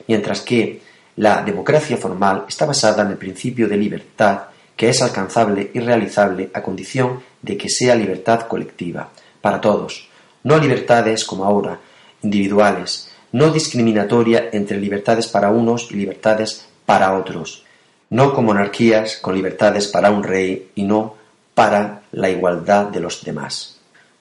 mientras 0.09 0.41
que 0.41 0.83
la 1.15 1.45
democracia 1.45 1.97
formal 1.97 2.47
está 2.49 2.67
basada 2.67 3.05
en 3.05 3.13
el 3.13 3.19
principio 3.19 3.69
de 3.69 3.77
libertad 3.77 4.47
que 4.77 4.89
es 4.89 5.01
alcanzable 5.01 5.71
y 5.73 5.79
realizable 5.79 6.51
a 6.53 6.61
condición 6.61 7.21
de 7.41 7.57
que 7.57 7.69
sea 7.69 7.95
libertad 7.95 8.49
colectiva, 8.49 9.11
para 9.41 9.61
todos, 9.61 10.09
no 10.43 10.59
libertades 10.59 11.25
como 11.25 11.45
ahora, 11.45 11.79
individuales, 12.23 13.12
no 13.33 13.51
discriminatoria 13.51 14.51
entre 14.53 14.79
libertades 14.79 15.27
para 15.27 15.51
unos 15.51 15.91
y 15.91 15.95
libertades 15.95 16.67
para 16.87 17.17
otros, 17.17 17.65
no 18.11 18.35
como 18.35 18.49
monarquías 18.49 19.17
con 19.17 19.35
libertades 19.35 19.89
para 19.89 20.11
un 20.11 20.23
rey 20.23 20.71
y 20.75 20.85
no 20.85 21.17
para 21.55 22.03
la 22.13 22.31
igualdad 22.31 22.87
de 22.87 23.01
los 23.01 23.25
demás, 23.25 23.79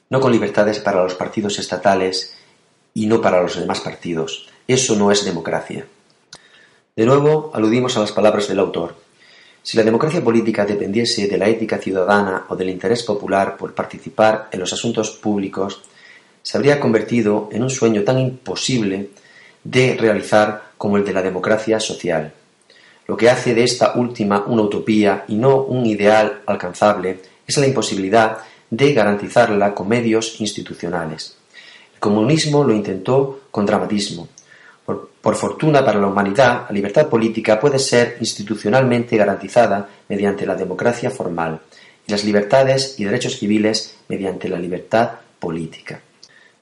no 0.09 0.19
con 0.19 0.31
libertades 0.31 0.79
para 0.79 1.03
los 1.03 1.15
partidos 1.15 1.59
estatales 1.59 2.33
y 2.93 3.05
no 3.05 3.21
para 3.21 3.41
los 3.41 3.59
demás 3.59 3.81
partidos. 3.81 4.47
Eso 4.67 4.95
no 4.95 5.11
es 5.11 5.25
democracia. 5.25 5.85
De 6.95 7.05
nuevo, 7.05 7.51
aludimos 7.53 7.95
a 7.97 8.01
las 8.01 8.11
palabras 8.11 8.47
del 8.47 8.59
autor. 8.59 8.95
Si 9.63 9.77
la 9.77 9.83
democracia 9.83 10.23
política 10.23 10.65
dependiese 10.65 11.27
de 11.27 11.37
la 11.37 11.47
ética 11.47 11.77
ciudadana 11.77 12.45
o 12.49 12.55
del 12.55 12.69
interés 12.69 13.03
popular 13.03 13.57
por 13.57 13.73
participar 13.73 14.49
en 14.51 14.59
los 14.59 14.73
asuntos 14.73 15.11
públicos, 15.11 15.83
se 16.41 16.57
habría 16.57 16.79
convertido 16.79 17.49
en 17.51 17.63
un 17.63 17.69
sueño 17.69 18.03
tan 18.03 18.19
imposible 18.19 19.09
de 19.63 19.95
realizar 19.99 20.71
como 20.77 20.97
el 20.97 21.05
de 21.05 21.13
la 21.13 21.21
democracia 21.21 21.79
social. 21.79 22.33
Lo 23.07 23.17
que 23.17 23.29
hace 23.29 23.53
de 23.53 23.63
esta 23.63 23.93
última 23.95 24.45
una 24.47 24.63
utopía 24.63 25.25
y 25.27 25.35
no 25.35 25.63
un 25.63 25.85
ideal 25.85 26.41
alcanzable 26.45 27.19
es 27.45 27.57
la 27.57 27.67
imposibilidad 27.67 28.37
de 28.69 28.93
garantizarla 28.93 29.75
con 29.75 29.89
medios 29.89 30.39
institucionales. 30.39 31.35
El 31.93 31.99
comunismo 31.99 32.63
lo 32.63 32.73
intentó 32.73 33.41
con 33.51 33.65
dramatismo. 33.65 34.29
Por, 34.85 35.35
fortuna 35.35 35.85
para 35.85 35.99
la 35.99 36.07
humanidad, 36.07 36.65
la 36.67 36.73
libertad 36.73 37.07
política 37.07 37.59
puede 37.59 37.77
ser 37.77 38.17
institucionalmente 38.19 39.17
garantizada 39.17 39.87
mediante 40.07 40.45
la 40.45 40.55
democracia 40.55 41.11
formal 41.11 41.59
y 42.07 42.11
las 42.11 42.23
libertades 42.23 42.95
y 42.97 43.03
derechos 43.03 43.37
civiles 43.37 43.97
mediante 44.07 44.49
la 44.49 44.57
libertad 44.57 45.11
política. 45.39 46.01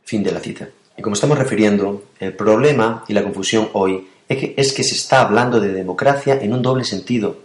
Fin 0.10 0.24
de 0.24 0.32
la 0.32 0.40
cita. 0.40 0.68
Y 0.98 1.04
como 1.04 1.14
estamos 1.14 1.38
refiriendo, 1.38 2.06
el 2.20 2.34
problema 2.34 3.04
y 3.08 3.14
la 3.14 3.22
confusión 3.22 3.70
hoy 3.74 4.08
es 4.28 4.74
que, 4.74 4.84
se 4.84 4.96
está 4.96 5.22
hablando 5.22 5.60
de 5.60 5.72
democracia 5.72 6.40
en 6.42 6.52
un 6.52 6.64
doble 6.64 6.84
sentido. 6.84 7.44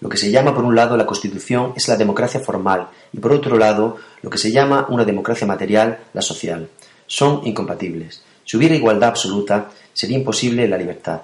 Lo 0.00 0.08
que 0.08 0.16
se 0.16 0.32
llama 0.32 0.52
por 0.52 0.64
un 0.64 0.74
lado 0.74 0.96
la 0.96 1.06
Constitución 1.06 1.72
es 1.76 1.86
la 1.86 1.96
democracia 1.96 2.40
formal 2.40 2.88
y 3.12 3.18
por 3.18 3.30
otro 3.30 3.56
lado 3.56 3.98
lo 4.22 4.28
que 4.28 4.38
se 4.38 4.50
llama 4.50 4.86
una 4.88 5.04
democracia 5.04 5.46
material, 5.46 6.00
la 6.12 6.20
social. 6.20 6.68
Son 7.06 7.42
incompatibles. 7.44 8.24
Si 8.44 8.56
hubiera 8.56 8.74
igualdad 8.74 9.10
absoluta, 9.10 9.70
sería 9.92 10.18
imposible 10.18 10.66
la 10.66 10.78
libertad. 10.78 11.20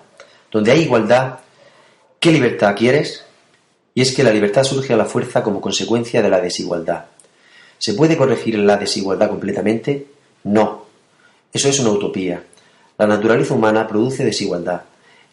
Donde 0.53 0.71
hay 0.71 0.83
igualdad, 0.83 1.41
¿qué 2.21 2.31
libertad 2.31 2.77
quieres? 2.77 3.25
Y 3.93 4.03
es 4.03 4.15
que 4.15 4.23
la 4.23 4.31
libertad 4.31 4.63
surge 4.63 4.93
a 4.93 4.97
la 4.97 5.07
fuerza 5.07 5.43
como 5.43 5.61
consecuencia 5.61 6.23
de 6.23 6.31
la 6.31 6.41
desigualdad. 6.41 7.07
¿Se 7.77 7.95
puede 7.95 8.17
corregir 8.17 8.57
la 8.61 8.77
desigualdad 8.77 9.29
completamente? 9.31 10.15
No. 10.47 10.87
Eso 11.53 11.69
es 11.69 11.81
una 11.81 11.91
utopía. 11.91 12.41
La 12.99 13.07
naturaleza 13.09 13.53
humana 13.53 13.89
produce 13.89 14.25
desigualdad. 14.25 14.83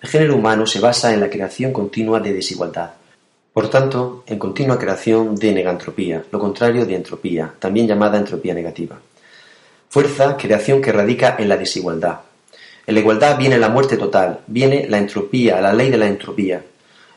El 0.01 0.09
género 0.09 0.35
humano 0.35 0.65
se 0.65 0.79
basa 0.79 1.13
en 1.13 1.19
la 1.19 1.29
creación 1.29 1.71
continua 1.71 2.19
de 2.19 2.33
desigualdad. 2.33 2.93
Por 3.53 3.69
tanto, 3.69 4.23
en 4.25 4.39
continua 4.39 4.79
creación 4.79 5.35
de 5.35 5.53
negantropía, 5.53 6.23
lo 6.31 6.39
contrario 6.39 6.87
de 6.87 6.95
entropía, 6.95 7.53
también 7.59 7.87
llamada 7.87 8.17
entropía 8.17 8.55
negativa. 8.55 8.99
Fuerza, 9.87 10.35
creación 10.35 10.81
que 10.81 10.91
radica 10.91 11.35
en 11.37 11.47
la 11.47 11.57
desigualdad. 11.57 12.21
En 12.87 12.95
la 12.95 13.01
igualdad 13.01 13.37
viene 13.37 13.59
la 13.59 13.69
muerte 13.69 13.97
total, 13.97 14.39
viene 14.47 14.87
la 14.89 14.97
entropía, 14.97 15.61
la 15.61 15.73
ley 15.73 15.91
de 15.91 15.97
la 15.99 16.07
entropía, 16.07 16.63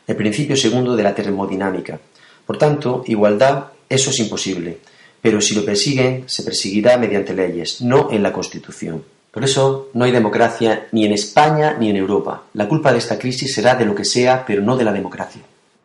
el 0.05 0.15
principio 0.15 0.55
segundo 0.55 0.95
de 0.95 1.01
la 1.01 1.15
termodinámica. 1.15 1.99
Por 2.45 2.59
tanto, 2.59 3.03
igualdad, 3.07 3.71
eso 3.89 4.11
es 4.11 4.19
imposible, 4.19 4.77
pero 5.21 5.41
si 5.41 5.55
lo 5.55 5.65
persiguen, 5.65 6.23
se 6.27 6.43
perseguirá 6.43 6.97
mediante 6.97 7.33
leyes, 7.33 7.81
no 7.81 8.09
en 8.11 8.23
la 8.23 8.33
Constitución. 8.33 9.03
Por 9.31 9.43
eso 9.43 9.89
no 9.93 10.05
hay 10.05 10.11
democracia 10.11 10.87
ni 10.91 11.05
en 11.05 11.13
España 11.13 11.75
ni 11.79 11.89
en 11.89 11.97
Europa. 11.97 12.43
La 12.53 12.67
culpa 12.67 12.91
de 12.91 12.97
esta 12.97 13.19
crisis 13.19 13.53
será 13.53 13.75
de 13.75 13.85
lo 13.85 13.93
que 13.93 14.05
sea, 14.05 14.45
pero 14.45 14.61
no 14.61 14.75
de 14.77 14.83
la 14.83 14.93
democracia. 14.93 15.41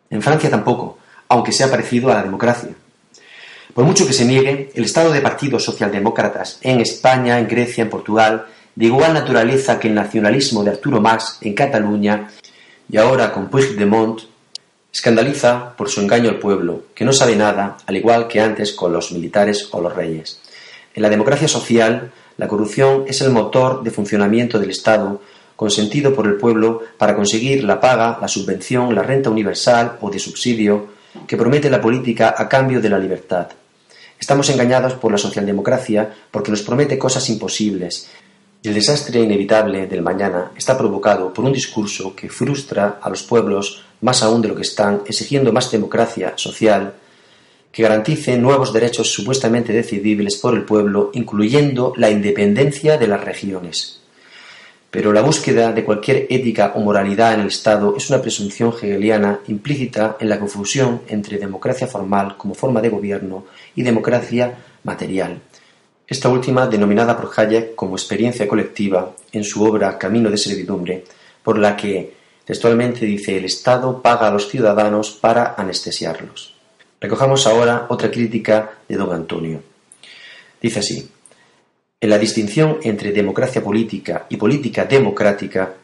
En 0.09 0.23
Francia 0.23 0.49
tampoco, 0.49 0.99
aunque 1.29 1.53
sea 1.53 1.71
parecido 1.71 2.11
a 2.11 2.15
la 2.15 2.23
democracia. 2.23 2.71
Por 3.75 3.85
mucho 3.85 4.07
que 4.07 4.12
se 4.12 4.25
niegue, 4.25 4.71
el 4.75 4.85
estado 4.85 5.12
de 5.12 5.21
partidos 5.21 5.65
socialdemócratas 5.65 6.59
en 6.62 6.81
España, 6.81 7.39
en 7.39 7.49
Grecia, 7.49 7.83
en 7.85 7.91
Portugal, 7.91 8.47
de 8.75 8.87
igual 8.87 9.15
naturaleza 9.15 9.79
que 9.79 9.89
el 9.89 9.95
nacionalismo 9.95 10.65
de 10.65 10.71
Arturo 10.71 11.01
Mas 11.01 11.39
en 11.41 11.55
Cataluña 11.55 12.29
y 12.91 12.97
ahora 12.97 13.33
con 13.33 13.49
Puigdemont, 13.49 14.21
escandaliza 14.93 15.75
por 15.77 15.89
su 15.89 16.01
engaño 16.01 16.29
al 16.29 16.39
pueblo, 16.39 16.83
que 16.95 17.05
no 17.05 17.13
sabe 17.13 17.35
nada, 17.35 17.79
al 17.87 17.97
igual 17.97 18.29
que 18.29 18.41
antes 18.41 18.73
con 18.73 18.93
los 18.93 19.11
militares 19.13 19.69
o 19.71 19.81
los 19.81 19.95
reyes. 19.95 20.41
En 20.95 21.03
la 21.03 21.09
democracia 21.09 21.49
social, 21.49 22.13
la 22.37 22.49
corrupción 22.49 23.05
es 23.07 23.21
el 23.23 23.31
motor 23.31 23.83
de 23.83 23.91
funcionamiento 23.91 24.59
del 24.59 24.71
Estado 24.71 25.21
consentido 25.57 26.15
por 26.15 26.27
el 26.27 26.37
pueblo 26.37 26.83
para 26.99 27.15
conseguir 27.15 27.65
la 27.65 27.81
paga, 27.81 28.19
la 28.21 28.29
subvención, 28.29 28.95
la 28.95 29.03
renta 29.03 29.31
universal 29.31 29.99
o 30.01 30.11
de 30.11 30.19
subsidio 30.19 30.89
que 31.27 31.37
promete 31.37 31.71
la 31.71 31.81
política 31.81 32.35
a 32.37 32.49
cambio 32.49 32.81
de 32.81 32.89
la 32.89 32.99
libertad. 32.99 33.49
Estamos 34.19 34.49
engañados 34.51 34.95
por 34.95 35.11
la 35.11 35.19
socialdemocracia 35.19 36.13
porque 36.31 36.51
nos 36.51 36.63
promete 36.63 36.99
cosas 36.99 37.29
imposibles 37.29 38.09
el 38.69 38.75
desastre 38.75 39.21
inevitable 39.21 39.87
del 39.87 40.02
mañana 40.02 40.52
está 40.57 40.78
provocado 40.78 41.33
por 41.35 41.45
un 41.45 41.52
discurso 41.52 42.14
que 42.14 42.28
frustra 42.28 43.00
a 43.02 43.11
los 43.11 43.25
pueblos 43.25 43.83
más 44.02 44.23
aún 44.23 44.40
de 44.40 44.49
lo 44.49 44.54
que 44.54 44.62
están, 44.62 45.02
exigiendo 45.07 45.52
más 45.52 45.71
democracia 45.71 46.35
social 46.37 46.95
que 47.73 47.83
garantice 47.83 48.37
nuevos 48.37 48.73
derechos 48.73 49.11
supuestamente 49.11 49.73
decidibles 49.73 50.37
por 50.37 50.54
el 50.54 50.64
pueblo, 50.64 51.11
incluyendo 51.14 51.95
la 51.97 52.11
independencia 52.11 52.99
de 52.99 53.09
las 53.09 53.25
regiones. 53.25 54.00
Pero 54.90 55.12
la 55.12 55.23
búsqueda 55.23 55.73
de 55.73 55.85
cualquier 55.85 56.26
ética 56.28 56.73
o 56.76 56.81
moralidad 56.81 57.33
en 57.33 57.40
el 57.40 57.47
Estado 57.47 57.95
es 57.97 58.11
una 58.11 58.21
presunción 58.21 58.75
hegeliana 58.81 59.40
implícita 59.49 60.19
en 60.21 60.28
la 60.28 60.38
confusión 60.38 61.00
entre 61.09 61.38
democracia 61.38 61.87
formal 61.87 62.37
como 62.37 62.54
forma 62.54 62.83
de 62.83 62.90
gobierno 62.90 63.47
y 63.75 63.83
democracia 63.83 64.59
material. 64.85 65.40
Esta 66.12 66.28
última 66.28 66.66
denominada 66.66 67.16
por 67.16 67.31
Hayek 67.35 67.75
como 67.75 67.97
experiencia 67.97 68.47
colectiva 68.47 69.14
en 69.33 69.45
su 69.45 69.64
obra 69.64 69.97
Camino 69.97 70.31
de 70.31 70.37
servidumbre, 70.37 71.04
por 71.42 71.57
la 71.59 71.75
que 71.75 72.12
textualmente 72.45 73.07
dice 73.07 73.38
el 73.38 73.47
Estado 73.47 74.02
paga 74.02 74.28
a 74.28 74.31
los 74.31 74.47
ciudadanos 74.50 75.11
para 75.11 75.54
anestesiarlos. 75.57 76.54
Recojamos 77.00 77.47
ahora 77.47 77.87
otra 77.88 78.11
crítica 78.11 78.73
de 78.87 78.97
don 78.97 79.11
Antonio. 79.11 79.62
Dice 80.61 80.81
así, 80.81 81.11
en 81.99 82.11
la 82.11 82.19
distinción 82.19 82.76
entre 82.83 83.12
democracia 83.12 83.64
política 83.64 84.26
y 84.28 84.37
política 84.37 84.85
democrática, 84.85 85.76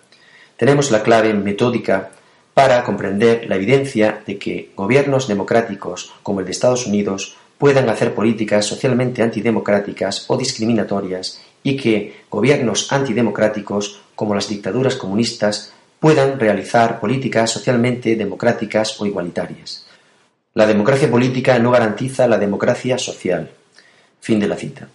tenemos 0.59 0.91
la 0.91 1.03
clave 1.03 1.33
metódica 1.33 2.11
para 2.53 2.85
comprender 2.85 3.47
la 3.49 3.57
evidencia 3.57 4.23
de 4.27 4.37
que 4.37 4.73
gobiernos 4.77 5.27
democráticos 5.27 6.13
como 6.23 6.41
el 6.41 6.45
de 6.45 6.53
Estados 6.53 6.87
Unidos 6.87 7.39
puedan 7.59 7.89
hacer 7.89 8.15
políticas 8.15 8.65
socialmente 8.65 9.23
antidemocráticas 9.23 10.25
o 10.29 10.37
discriminatorias 10.37 11.41
y 11.63 11.77
que 11.77 12.23
gobiernos 12.31 12.93
antidemocráticos 12.93 14.01
como 14.15 14.35
las 14.35 14.49
dictaduras 14.49 14.95
comunistas 14.95 15.73
puedan 16.01 16.39
realizar 16.39 17.01
políticas 17.01 17.51
socialmente 17.51 18.15
democráticas 18.15 19.01
o 19.01 19.07
igualitarias. 19.07 19.85
La 20.55 20.67
democracia 20.67 21.11
política 21.11 21.59
no 21.59 21.71
garantiza 21.71 22.27
la 22.29 22.39
democracia 22.39 22.99
social. 22.99 23.51
Fin 24.21 24.41
de 24.41 24.49
la 24.49 24.57
cita. 24.57 24.89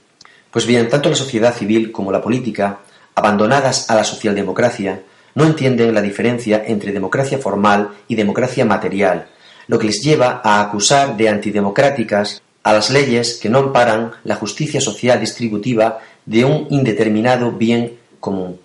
Pues 0.51 0.65
bien, 0.65 0.87
tanto 0.87 1.09
la 1.09 1.15
sociedad 1.15 1.55
civil 1.55 1.91
como 1.91 2.11
la 2.11 2.21
política, 2.21 2.79
abandonadas 3.15 3.89
a 3.89 3.95
la 3.95 4.03
socialdemocracia, 4.03 5.01
no 5.35 5.45
entienden 5.45 5.93
la 5.93 6.01
diferencia 6.01 6.63
entre 6.65 6.91
democracia 6.91 7.39
formal 7.39 7.89
y 8.07 8.15
democracia 8.15 8.65
material, 8.65 9.27
lo 9.67 9.79
que 9.79 9.87
les 9.87 10.01
lleva 10.01 10.41
a 10.43 10.61
acusar 10.61 11.17
de 11.17 11.29
antidemocráticas 11.29 12.42
a 12.63 12.73
las 12.73 12.89
leyes 12.89 13.37
que 13.41 13.49
no 13.49 13.59
amparan 13.59 14.13
la 14.23 14.35
justicia 14.35 14.81
social 14.81 15.19
distributiva 15.19 15.99
de 16.25 16.45
un 16.45 16.67
indeterminado 16.69 17.51
bien 17.51 17.97
común. 18.19 18.59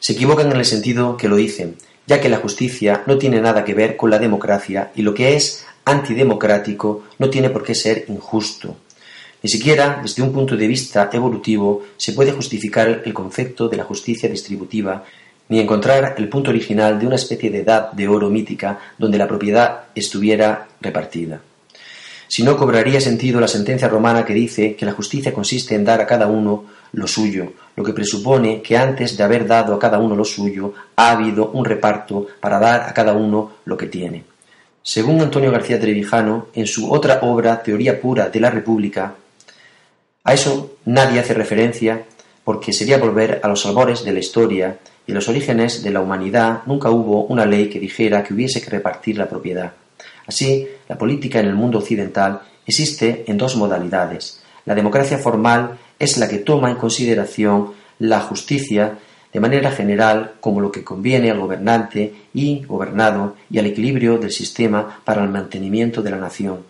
Se 0.00 0.14
equivocan 0.14 0.50
en 0.50 0.56
el 0.56 0.64
sentido 0.64 1.16
que 1.16 1.28
lo 1.28 1.36
dicen, 1.36 1.76
ya 2.06 2.20
que 2.20 2.30
la 2.30 2.38
justicia 2.38 3.02
no 3.06 3.18
tiene 3.18 3.40
nada 3.40 3.64
que 3.64 3.74
ver 3.74 3.96
con 3.96 4.10
la 4.10 4.18
democracia 4.18 4.90
y 4.94 5.02
lo 5.02 5.12
que 5.12 5.36
es 5.36 5.66
antidemocrático 5.84 7.04
no 7.18 7.28
tiene 7.28 7.50
por 7.50 7.62
qué 7.62 7.74
ser 7.74 8.06
injusto. 8.08 8.76
Ni 9.42 9.50
siquiera 9.50 10.00
desde 10.02 10.22
un 10.22 10.32
punto 10.32 10.56
de 10.56 10.66
vista 10.66 11.10
evolutivo 11.12 11.84
se 11.96 12.12
puede 12.12 12.32
justificar 12.32 13.02
el 13.04 13.14
concepto 13.14 13.68
de 13.68 13.76
la 13.76 13.84
justicia 13.84 14.28
distributiva 14.28 15.04
ni 15.48 15.60
encontrar 15.60 16.14
el 16.18 16.28
punto 16.28 16.50
original 16.50 16.98
de 16.98 17.06
una 17.06 17.16
especie 17.16 17.50
de 17.50 17.60
edad 17.60 17.92
de 17.92 18.08
oro 18.08 18.28
mítica 18.28 18.78
donde 18.98 19.18
la 19.18 19.28
propiedad 19.28 19.84
estuviera 19.94 20.68
repartida. 20.80 21.40
Si 22.28 22.42
no 22.42 22.58
cobraría 22.58 23.00
sentido 23.00 23.40
la 23.40 23.48
sentencia 23.48 23.88
romana 23.88 24.24
que 24.24 24.34
dice 24.34 24.76
que 24.76 24.84
la 24.84 24.92
justicia 24.92 25.32
consiste 25.32 25.74
en 25.74 25.84
dar 25.84 26.02
a 26.02 26.06
cada 26.06 26.26
uno 26.26 26.66
lo 26.92 27.06
suyo, 27.06 27.54
lo 27.74 27.82
que 27.82 27.94
presupone 27.94 28.60
que 28.60 28.76
antes 28.76 29.16
de 29.16 29.24
haber 29.24 29.46
dado 29.46 29.74
a 29.74 29.78
cada 29.78 29.98
uno 29.98 30.14
lo 30.14 30.26
suyo, 30.26 30.74
ha 30.96 31.12
habido 31.12 31.50
un 31.52 31.64
reparto 31.64 32.26
para 32.38 32.58
dar 32.58 32.82
a 32.82 32.92
cada 32.92 33.14
uno 33.14 33.52
lo 33.64 33.78
que 33.78 33.86
tiene. 33.86 34.24
Según 34.82 35.20
Antonio 35.22 35.50
García 35.50 35.80
Trevijano, 35.80 36.48
en 36.54 36.66
su 36.66 36.92
otra 36.92 37.20
obra 37.22 37.62
Teoría 37.62 37.98
pura 37.98 38.28
de 38.28 38.40
la 38.40 38.50
República, 38.50 39.14
a 40.24 40.34
eso 40.34 40.76
nadie 40.84 41.20
hace 41.20 41.32
referencia 41.32 42.04
porque 42.44 42.74
sería 42.74 42.98
volver 42.98 43.40
a 43.42 43.48
los 43.48 43.64
albores 43.64 44.04
de 44.04 44.12
la 44.12 44.18
historia 44.18 44.78
y 45.06 45.12
los 45.12 45.28
orígenes 45.28 45.82
de 45.82 45.90
la 45.90 46.00
humanidad 46.00 46.60
nunca 46.66 46.90
hubo 46.90 47.24
una 47.24 47.46
ley 47.46 47.70
que 47.70 47.80
dijera 47.80 48.22
que 48.22 48.34
hubiese 48.34 48.60
que 48.60 48.68
repartir 48.68 49.16
la 49.16 49.28
propiedad. 49.28 49.72
Así, 50.28 50.68
la 50.88 50.98
política 50.98 51.40
en 51.40 51.46
el 51.46 51.54
mundo 51.54 51.78
occidental 51.78 52.42
existe 52.66 53.24
en 53.26 53.38
dos 53.38 53.56
modalidades. 53.56 54.42
La 54.66 54.74
democracia 54.74 55.16
formal 55.16 55.78
es 55.98 56.18
la 56.18 56.28
que 56.28 56.38
toma 56.38 56.70
en 56.70 56.76
consideración 56.76 57.72
la 57.98 58.20
justicia 58.20 58.98
de 59.32 59.40
manera 59.40 59.70
general 59.70 60.34
como 60.40 60.60
lo 60.60 60.70
que 60.70 60.84
conviene 60.84 61.30
al 61.30 61.40
gobernante 61.40 62.14
y 62.34 62.62
gobernado 62.64 63.36
y 63.50 63.58
al 63.58 63.66
equilibrio 63.66 64.18
del 64.18 64.30
sistema 64.30 65.00
para 65.04 65.22
el 65.22 65.30
mantenimiento 65.30 66.02
de 66.02 66.10
la 66.10 66.18
nación. 66.18 66.64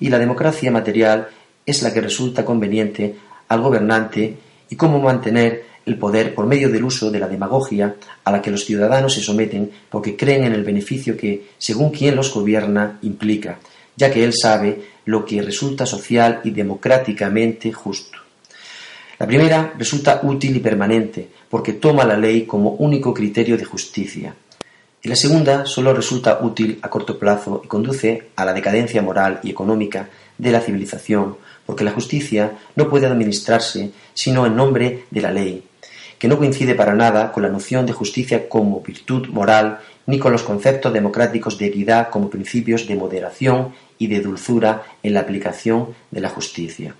Y 0.00 0.08
la 0.08 0.18
democracia 0.18 0.70
material 0.72 1.28
es 1.64 1.82
la 1.82 1.92
que 1.94 2.00
resulta 2.00 2.44
conveniente 2.44 3.16
al 3.48 3.60
gobernante 3.60 4.36
y 4.68 4.76
cómo 4.76 5.00
mantener 5.00 5.64
el 5.86 5.96
poder 5.96 6.34
por 6.34 6.46
medio 6.46 6.68
del 6.68 6.84
uso 6.84 7.12
de 7.12 7.20
la 7.20 7.28
demagogia 7.28 7.94
a 8.24 8.32
la 8.32 8.42
que 8.42 8.50
los 8.50 8.64
ciudadanos 8.64 9.14
se 9.14 9.22
someten 9.22 9.70
porque 9.88 10.16
creen 10.16 10.44
en 10.44 10.52
el 10.52 10.64
beneficio 10.64 11.16
que, 11.16 11.50
según 11.58 11.90
quien 11.90 12.16
los 12.16 12.34
gobierna, 12.34 12.98
implica, 13.02 13.60
ya 13.96 14.10
que 14.10 14.24
él 14.24 14.34
sabe 14.34 14.82
lo 15.04 15.24
que 15.24 15.40
resulta 15.40 15.86
social 15.86 16.40
y 16.42 16.50
democráticamente 16.50 17.72
justo. 17.72 18.18
La 19.18 19.26
primera 19.26 19.74
resulta 19.78 20.20
útil 20.24 20.56
y 20.56 20.60
permanente, 20.60 21.28
porque 21.48 21.74
toma 21.74 22.04
la 22.04 22.18
ley 22.18 22.44
como 22.44 22.72
único 22.72 23.14
criterio 23.14 23.56
de 23.56 23.64
justicia. 23.64 24.34
Y 25.02 25.08
la 25.08 25.16
segunda 25.16 25.64
solo 25.64 25.94
resulta 25.94 26.40
útil 26.42 26.80
a 26.82 26.90
corto 26.90 27.16
plazo 27.16 27.62
y 27.64 27.68
conduce 27.68 28.30
a 28.34 28.44
la 28.44 28.52
decadencia 28.52 29.00
moral 29.02 29.38
y 29.44 29.50
económica 29.50 30.10
de 30.36 30.50
la 30.50 30.60
civilización, 30.60 31.36
porque 31.64 31.84
la 31.84 31.92
justicia 31.92 32.58
no 32.74 32.90
puede 32.90 33.06
administrarse 33.06 33.92
sino 34.12 34.44
en 34.46 34.56
nombre 34.56 35.04
de 35.10 35.20
la 35.20 35.32
ley, 35.32 35.62
que 36.18 36.28
no 36.28 36.38
coincide 36.38 36.74
para 36.74 36.94
nada 36.94 37.32
con 37.32 37.42
la 37.42 37.48
noción 37.48 37.86
de 37.86 37.92
justicia 37.92 38.48
como 38.48 38.80
virtud 38.80 39.28
moral 39.28 39.80
ni 40.06 40.18
con 40.18 40.32
los 40.32 40.42
conceptos 40.42 40.92
democráticos 40.92 41.58
de 41.58 41.66
equidad 41.66 42.10
como 42.10 42.30
principios 42.30 42.86
de 42.86 42.96
moderación 42.96 43.74
y 43.98 44.06
de 44.06 44.20
dulzura 44.20 44.82
en 45.02 45.14
la 45.14 45.20
aplicación 45.20 45.94
de 46.10 46.20
la 46.20 46.28
justicia. 46.28 46.94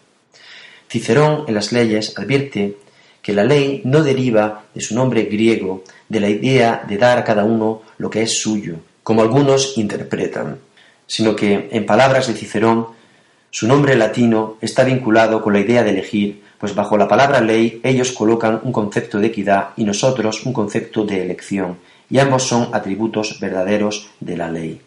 Cicerón 0.89 1.45
en 1.49 1.55
las 1.55 1.73
leyes 1.73 2.17
advierte 2.17 2.77
que 3.23 3.33
la 3.33 3.45
ley 3.45 3.83
no 3.85 4.03
deriva 4.03 4.65
de 4.73 4.81
su 4.81 4.95
nombre 4.95 5.25
griego 5.25 5.83
de 6.09 6.21
la 6.21 6.29
idea 6.29 6.85
de 6.87 6.97
dar 6.97 7.19
a 7.19 7.25
cada 7.25 7.45
uno 7.45 7.83
lo 7.99 8.09
que 8.09 8.23
es 8.23 8.39
suyo, 8.39 8.77
como 9.03 9.23
algunos 9.23 9.77
interpretan, 9.79 10.59
sino 11.07 11.35
que, 11.35 11.69
en 11.73 11.87
palabras 11.87 12.29
de 12.29 12.35
Cicerón, 12.35 12.89
su 13.51 13.67
nombre 13.67 13.97
latino 13.97 14.59
está 14.61 14.85
vinculado 14.85 15.43
con 15.43 15.55
la 15.55 15.61
idea 15.61 15.83
de 15.83 15.91
elegir, 15.91 16.43
pues 16.59 16.75
bajo 16.75 16.97
la 16.97 17.09
palabra 17.09 17.41
ley 17.41 17.81
ellos 17.83 18.13
colocan 18.13 18.61
un 18.65 18.73
concepto 18.73 19.19
de 19.19 19.29
equidad 19.29 19.71
y 19.77 19.85
nosotros 19.85 20.45
un 20.47 20.53
concepto 20.53 21.05
de 21.05 21.23
elección, 21.23 21.79
y 22.09 22.19
ambos 22.19 22.45
son 22.45 22.69
atributos 22.73 23.39
verdaderos 23.41 24.11
de 24.21 24.37
la 24.37 24.51
ley. 24.51 24.81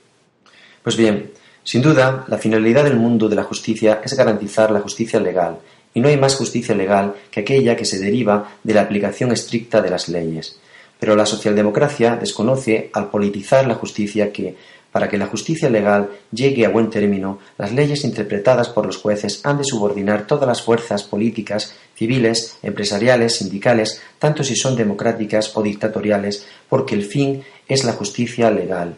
Pues 0.83 0.95
bien, 0.95 1.31
sin 1.63 1.81
duda, 1.81 2.25
la 2.27 2.37
finalidad 2.37 2.83
del 2.83 2.95
mundo 2.95 3.29
de 3.29 3.35
la 3.35 3.43
justicia 3.43 4.01
es 4.03 4.15
garantizar 4.15 4.71
la 4.71 4.79
justicia 4.79 5.19
legal, 5.19 5.59
y 5.93 5.99
no 5.99 6.07
hay 6.07 6.17
más 6.17 6.35
justicia 6.35 6.75
legal 6.75 7.13
que 7.31 7.41
aquella 7.41 7.75
que 7.75 7.85
se 7.85 7.99
deriva 7.99 8.51
de 8.63 8.73
la 8.73 8.81
aplicación 8.81 9.31
estricta 9.31 9.81
de 9.81 9.89
las 9.89 10.07
leyes. 10.09 10.59
Pero 10.99 11.15
la 11.15 11.25
socialdemocracia 11.25 12.15
desconoce 12.15 12.89
al 12.93 13.09
politizar 13.09 13.65
la 13.67 13.75
justicia 13.75 14.31
que, 14.31 14.55
para 14.91 15.07
que 15.07 15.17
la 15.17 15.27
justicia 15.27 15.69
legal 15.69 16.09
llegue 16.31 16.65
a 16.65 16.69
buen 16.69 16.89
término, 16.89 17.39
las 17.57 17.71
leyes 17.71 18.03
interpretadas 18.03 18.69
por 18.69 18.85
los 18.85 18.97
jueces 18.97 19.41
han 19.43 19.57
de 19.57 19.63
subordinar 19.63 20.25
todas 20.25 20.47
las 20.47 20.61
fuerzas 20.61 21.03
políticas, 21.03 21.73
civiles, 21.95 22.57
empresariales, 22.63 23.35
sindicales, 23.35 24.01
tanto 24.17 24.43
si 24.43 24.55
son 24.55 24.75
democráticas 24.75 25.55
o 25.55 25.61
dictatoriales, 25.61 26.45
porque 26.67 26.95
el 26.95 27.03
fin 27.03 27.43
es 27.67 27.83
la 27.83 27.93
justicia 27.93 28.49
legal. 28.49 28.95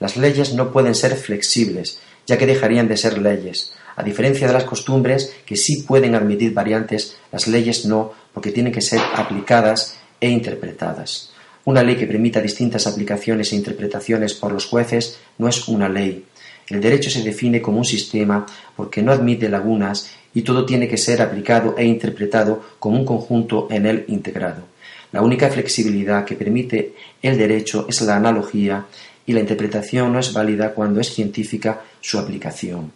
Las 0.00 0.16
leyes 0.16 0.54
no 0.54 0.72
pueden 0.72 0.94
ser 0.94 1.16
flexibles, 1.16 2.00
ya 2.26 2.38
que 2.38 2.46
dejarían 2.46 2.88
de 2.88 2.96
ser 2.96 3.18
leyes. 3.18 3.72
A 3.96 4.02
diferencia 4.02 4.46
de 4.46 4.52
las 4.52 4.64
costumbres, 4.64 5.34
que 5.46 5.56
sí 5.56 5.82
pueden 5.82 6.14
admitir 6.14 6.52
variantes, 6.52 7.16
las 7.32 7.46
leyes 7.46 7.86
no, 7.86 8.12
porque 8.34 8.52
tienen 8.52 8.72
que 8.72 8.82
ser 8.82 9.00
aplicadas 9.14 9.96
e 10.20 10.28
interpretadas. 10.28 11.32
Una 11.66 11.82
ley 11.82 11.96
que 11.96 12.06
permita 12.06 12.40
distintas 12.40 12.86
aplicaciones 12.86 13.52
e 13.52 13.56
interpretaciones 13.56 14.34
por 14.34 14.52
los 14.52 14.66
jueces 14.66 15.18
no 15.38 15.48
es 15.48 15.66
una 15.66 15.88
ley. 15.88 16.24
El 16.68 16.80
derecho 16.80 17.10
se 17.10 17.24
define 17.24 17.60
como 17.60 17.78
un 17.78 17.84
sistema 17.84 18.46
porque 18.76 19.02
no 19.02 19.10
admite 19.10 19.48
lagunas 19.48 20.08
y 20.32 20.42
todo 20.42 20.64
tiene 20.64 20.86
que 20.86 20.96
ser 20.96 21.20
aplicado 21.20 21.74
e 21.76 21.84
interpretado 21.84 22.62
como 22.78 23.00
un 23.00 23.04
conjunto 23.04 23.66
en 23.68 23.84
él 23.84 24.04
integrado. 24.06 24.62
La 25.10 25.22
única 25.22 25.50
flexibilidad 25.50 26.24
que 26.24 26.36
permite 26.36 26.94
el 27.20 27.36
derecho 27.36 27.86
es 27.88 28.00
la 28.02 28.14
analogía 28.14 28.86
y 29.26 29.32
la 29.32 29.40
interpretación 29.40 30.12
no 30.12 30.20
es 30.20 30.32
válida 30.32 30.72
cuando 30.72 31.00
es 31.00 31.12
científica 31.12 31.82
su 32.00 32.16
aplicación. 32.20 32.92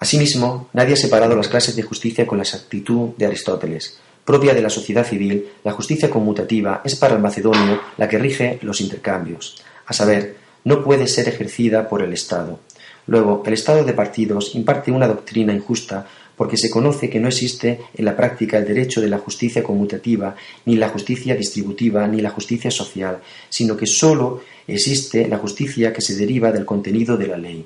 Asimismo, 0.00 0.70
nadie 0.72 0.94
ha 0.94 0.96
separado 0.96 1.36
las 1.36 1.46
clases 1.46 1.76
de 1.76 1.84
justicia 1.84 2.26
con 2.26 2.38
la 2.38 2.42
exactitud 2.42 3.10
de 3.16 3.26
Aristóteles 3.26 4.00
propia 4.28 4.52
de 4.52 4.60
la 4.60 4.68
sociedad 4.68 5.06
civil, 5.06 5.48
la 5.64 5.72
justicia 5.72 6.10
conmutativa 6.10 6.82
es 6.84 6.96
para 6.96 7.14
el 7.14 7.22
macedonio 7.22 7.80
la 7.96 8.10
que 8.10 8.18
rige 8.18 8.58
los 8.60 8.82
intercambios, 8.82 9.56
a 9.86 9.94
saber, 9.94 10.36
no 10.64 10.84
puede 10.84 11.06
ser 11.06 11.30
ejercida 11.30 11.88
por 11.88 12.02
el 12.02 12.12
Estado. 12.12 12.60
Luego, 13.06 13.42
el 13.46 13.54
Estado 13.54 13.84
de 13.84 13.94
partidos 13.94 14.54
imparte 14.54 14.90
una 14.90 15.08
doctrina 15.08 15.54
injusta 15.54 16.06
porque 16.36 16.58
se 16.58 16.68
conoce 16.68 17.08
que 17.08 17.18
no 17.18 17.28
existe 17.28 17.80
en 17.96 18.04
la 18.04 18.14
práctica 18.14 18.58
el 18.58 18.66
derecho 18.66 19.00
de 19.00 19.08
la 19.08 19.16
justicia 19.16 19.62
conmutativa, 19.62 20.36
ni 20.66 20.76
la 20.76 20.90
justicia 20.90 21.34
distributiva, 21.34 22.06
ni 22.06 22.20
la 22.20 22.28
justicia 22.28 22.70
social, 22.70 23.20
sino 23.48 23.78
que 23.78 23.86
sólo 23.86 24.42
existe 24.66 25.26
la 25.26 25.38
justicia 25.38 25.90
que 25.90 26.02
se 26.02 26.16
deriva 26.16 26.52
del 26.52 26.66
contenido 26.66 27.16
de 27.16 27.26
la 27.28 27.38
ley. 27.38 27.64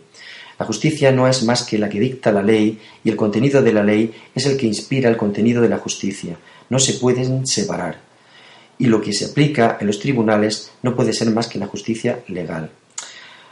La 0.63 0.67
justicia 0.67 1.11
no 1.11 1.27
es 1.27 1.43
más 1.43 1.65
que 1.65 1.77
la 1.77 1.89
que 1.89 1.99
dicta 1.99 2.31
la 2.31 2.41
ley 2.41 2.79
y 3.03 3.11
el 3.11 3.17
contenido 3.17 3.61
de 3.63 3.73
la 3.73 3.83
ley 3.83 4.15
es 4.33 4.47
el 4.47 4.57
que 4.57 4.69
inspira 4.69 5.11
el 5.11 5.17
contenido 5.17 5.61
de 5.61 5.69
la 5.69 5.79
justicia. 5.79 6.37
No 6.71 6.79
se 6.79 6.93
pueden 6.93 7.49
separar. 7.49 7.99
Y 8.79 8.87
lo 8.87 9.01
que 9.01 9.13
se 9.13 9.25
aplica 9.25 9.77
en 9.81 9.89
los 9.89 9.99
tribunales 9.99 10.71
no 10.85 10.95
puede 10.95 11.15
ser 11.15 11.33
más 11.33 11.49
que 11.49 11.59
la 11.59 11.67
justicia 11.67 12.21
legal. 12.29 12.71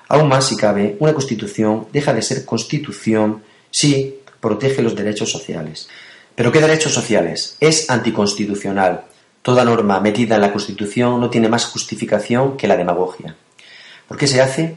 Aún 0.06 0.28
más, 0.28 0.46
si 0.46 0.56
cabe, 0.56 0.96
una 1.00 1.12
constitución 1.12 1.88
deja 1.92 2.14
de 2.14 2.22
ser 2.22 2.44
constitución 2.44 3.42
si 3.72 4.14
protege 4.38 4.80
los 4.80 4.94
derechos 4.94 5.32
sociales. 5.32 5.88
¿Pero 6.36 6.52
qué 6.52 6.60
derechos 6.60 6.94
sociales? 6.94 7.56
Es 7.58 7.90
anticonstitucional. 7.90 9.06
Toda 9.42 9.64
norma 9.64 9.98
metida 9.98 10.36
en 10.36 10.42
la 10.42 10.52
Constitución 10.52 11.20
no 11.20 11.28
tiene 11.28 11.48
más 11.48 11.64
justificación 11.64 12.56
que 12.56 12.68
la 12.68 12.76
demagogia. 12.76 13.34
¿Por 14.06 14.16
qué 14.16 14.28
se 14.28 14.40
hace? 14.40 14.76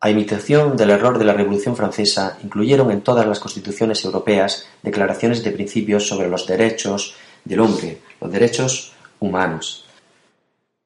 A 0.00 0.10
imitación 0.10 0.76
del 0.76 0.90
error 0.90 1.18
de 1.18 1.24
la 1.24 1.32
Revolución 1.32 1.74
Francesa, 1.74 2.38
incluyeron 2.44 2.92
en 2.92 3.00
todas 3.00 3.26
las 3.26 3.40
constituciones 3.40 4.04
europeas 4.04 4.68
declaraciones 4.80 5.42
de 5.42 5.50
principios 5.50 6.06
sobre 6.06 6.28
los 6.28 6.46
derechos 6.46 7.16
del 7.44 7.58
hombre, 7.58 7.98
los 8.20 8.30
derechos 8.30 8.92
humanos. 9.18 9.86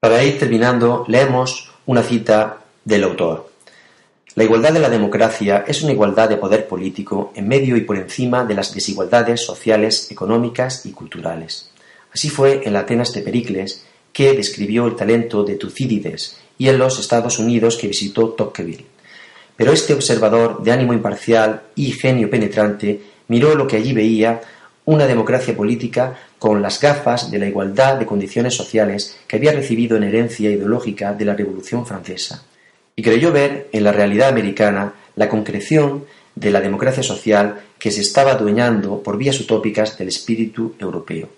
Para 0.01 0.25
ir 0.25 0.38
terminando, 0.38 1.05
leemos 1.09 1.70
una 1.85 2.03
cita 2.03 2.61
del 2.87 3.05
autor. 3.05 3.51
La 4.35 4.44
igualdad 4.44 4.72
de 4.72 4.81
la 4.81 4.88
democracia 4.88 5.62
es 5.68 5.83
una 5.83 5.92
igualdad 5.92 6.31
de 6.31 6.38
poder 6.38 6.66
político 6.66 7.33
en 7.35 7.48
medio 7.48 7.77
y 7.77 7.83
por 7.83 7.98
encima 7.98 8.46
de 8.46 8.55
las 8.55 8.72
desigualdades 8.72 9.44
sociales, 9.44 10.11
económicas 10.11 10.87
y 10.87 10.92
culturales. 10.92 11.70
Así 12.14 12.31
fue 12.31 12.62
en 12.64 12.72
la 12.72 12.81
Atenas 12.81 13.12
de 13.12 13.20
Pericles, 13.20 13.85
que 14.11 14.33
describió 14.33 14.87
el 14.87 14.96
talento 14.96 15.44
de 15.44 15.57
Tucídides, 15.57 16.38
y 16.57 16.68
en 16.68 16.79
los 16.79 16.98
Estados 16.98 17.38
Unidos 17.38 17.77
que 17.77 17.88
visitó 17.88 18.31
Tocqueville. 18.31 18.91
Pero 19.62 19.75
este 19.75 19.94
observador 19.94 20.61
de 20.64 20.72
ánimo 20.72 20.92
imparcial 20.92 21.62
y 21.77 21.92
genio 21.92 22.29
penetrante 22.29 23.01
miró 23.29 23.55
lo 23.55 23.68
que 23.68 23.77
allí 23.77 23.92
veía 23.92 24.40
una 24.87 25.07
democracia 25.07 25.57
política 25.57 26.18
con 26.40 26.61
las 26.61 26.81
gafas 26.81 27.31
de 27.31 27.38
la 27.38 27.46
igualdad 27.46 27.96
de 27.96 28.05
condiciones 28.05 28.55
sociales 28.55 29.16
que 29.29 29.37
había 29.37 29.53
recibido 29.53 29.96
en 29.96 30.03
herencia 30.03 30.51
ideológica 30.51 31.12
de 31.12 31.27
la 31.27 31.37
Revolución 31.37 31.87
Francesa 31.87 32.42
y 32.96 33.03
creyó 33.03 33.31
ver 33.31 33.68
en 33.70 33.85
la 33.85 33.92
realidad 33.92 34.31
americana 34.31 34.94
la 35.14 35.29
concreción 35.29 36.07
de 36.35 36.51
la 36.51 36.61
democracia 36.61 37.05
social 37.05 37.61
que 37.79 37.92
se 37.92 38.01
estaba 38.01 38.33
adueñando 38.33 39.01
por 39.01 39.16
vías 39.16 39.38
utópicas 39.38 39.96
del 39.96 40.09
espíritu 40.09 40.75
europeo. 40.81 41.29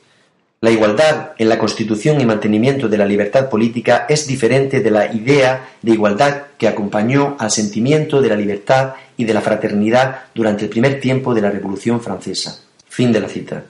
La 0.64 0.70
igualdad 0.70 1.32
en 1.36 1.50
la 1.50 1.58
constitución 1.58 2.22
y 2.22 2.24
mantenimiento 2.24 2.88
de 2.88 2.96
la 2.96 3.04
libertad 3.04 3.50
política 3.50 4.06
es 4.08 4.26
diferente 4.26 4.80
de 4.80 4.90
la 4.90 5.14
idea 5.14 5.74
de 5.82 5.92
igualdad 5.92 6.44
que 6.56 6.66
acompañó 6.66 7.36
al 7.38 7.50
sentimiento 7.50 8.22
de 8.22 8.30
la 8.30 8.36
libertad 8.36 8.94
y 9.18 9.26
de 9.26 9.34
la 9.34 9.42
fraternidad 9.42 10.22
durante 10.34 10.64
el 10.64 10.70
primer 10.70 11.02
tiempo 11.02 11.34
de 11.34 11.42
la 11.42 11.50
Revolución 11.50 12.00
Francesa. 12.00 12.62
Fin 12.88 13.12
de 13.12 13.20
la 13.20 13.28
cita. 13.28 13.64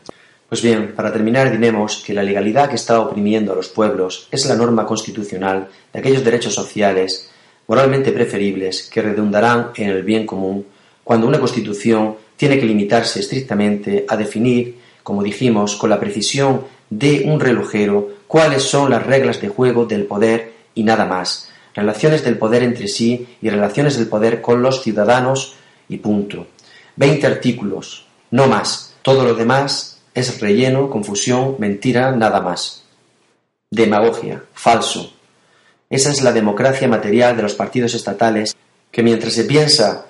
Pues 0.49 0.63
bien, 0.63 0.93
para 0.95 1.13
terminar 1.13 1.51
diremos 1.51 2.01
que 2.07 2.15
la 2.15 2.23
legalidad 2.23 2.69
que 2.69 2.77
está 2.77 3.01
oprimiendo 3.01 3.53
a 3.53 3.57
los 3.57 3.67
pueblos 3.67 4.29
es 4.31 4.47
la 4.47 4.55
norma 4.55 4.87
constitucional 4.87 5.67
de 5.93 5.99
aquellos 5.99 6.23
derechos 6.23 6.55
sociales 6.55 7.29
moralmente 7.67 8.13
preferibles 8.13 8.85
que 8.85 9.03
redundarán 9.03 9.71
en 9.75 9.91
el 9.91 10.05
bien 10.05 10.27
común 10.27 10.65
cuando 11.03 11.27
una 11.27 11.41
Constitución 11.41 12.15
tiene 12.37 12.57
que 12.57 12.67
limitarse 12.67 13.19
estrictamente 13.19 14.05
a 14.07 14.17
definir, 14.17 14.77
como 15.03 15.25
dijimos, 15.25 15.75
con 15.75 15.91
la 15.91 15.99
precisión 15.99 16.73
de 16.90 17.23
un 17.27 17.40
relojero 17.40 18.11
cuáles 18.27 18.62
son 18.62 18.90
las 18.90 19.05
reglas 19.05 19.40
de 19.40 19.49
juego 19.49 19.87
del 19.87 20.05
poder 20.05 20.53
y 20.75 20.85
nada 20.85 21.05
más, 21.05 21.49
relaciones 21.75 22.25
del 22.25 22.38
poder 22.38 22.62
entre 22.62 22.88
sí 22.88 23.37
y 23.40 23.51
relaciones 23.51 23.97
del 23.97 24.09
poder 24.09 24.40
con 24.40 24.62
los 24.62 24.83
ciudadanos 24.83 25.57
y 25.88 25.99
punto. 25.99 26.47
Veinte 26.97 27.27
artículos, 27.27 28.07
no 28.31 28.47
más. 28.47 28.94
Todo 29.03 29.25
lo 29.25 29.35
demás 29.35 30.01
es 30.14 30.40
relleno, 30.40 30.88
confusión, 30.90 31.57
mentira, 31.59 32.12
nada 32.12 32.40
más. 32.40 32.85
Demagogia, 33.70 34.42
falso, 34.53 35.14
esa 35.94 36.11
es 36.11 36.23
la 36.23 36.33
democracia 36.33 36.88
material 36.88 37.37
de 37.37 37.42
los 37.42 37.55
partidos 37.55 37.94
estatales 37.94 38.57
que 38.90 39.03
mientras 39.03 39.33
se 39.33 39.44
piensa 39.44 40.07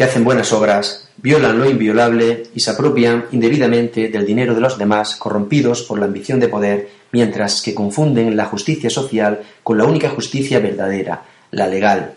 que 0.00 0.04
hacen 0.04 0.24
buenas 0.24 0.50
obras, 0.54 1.10
violan 1.18 1.58
lo 1.58 1.68
inviolable 1.68 2.44
y 2.54 2.60
se 2.60 2.70
apropian 2.70 3.26
indebidamente 3.32 4.08
del 4.08 4.24
dinero 4.24 4.54
de 4.54 4.62
los 4.62 4.78
demás, 4.78 5.14
corrompidos 5.16 5.82
por 5.82 5.98
la 5.98 6.06
ambición 6.06 6.40
de 6.40 6.48
poder, 6.48 6.88
mientras 7.12 7.60
que 7.60 7.74
confunden 7.74 8.34
la 8.34 8.46
justicia 8.46 8.88
social 8.88 9.42
con 9.62 9.76
la 9.76 9.84
única 9.84 10.08
justicia 10.08 10.58
verdadera, 10.58 11.24
la 11.50 11.66
legal. 11.66 12.14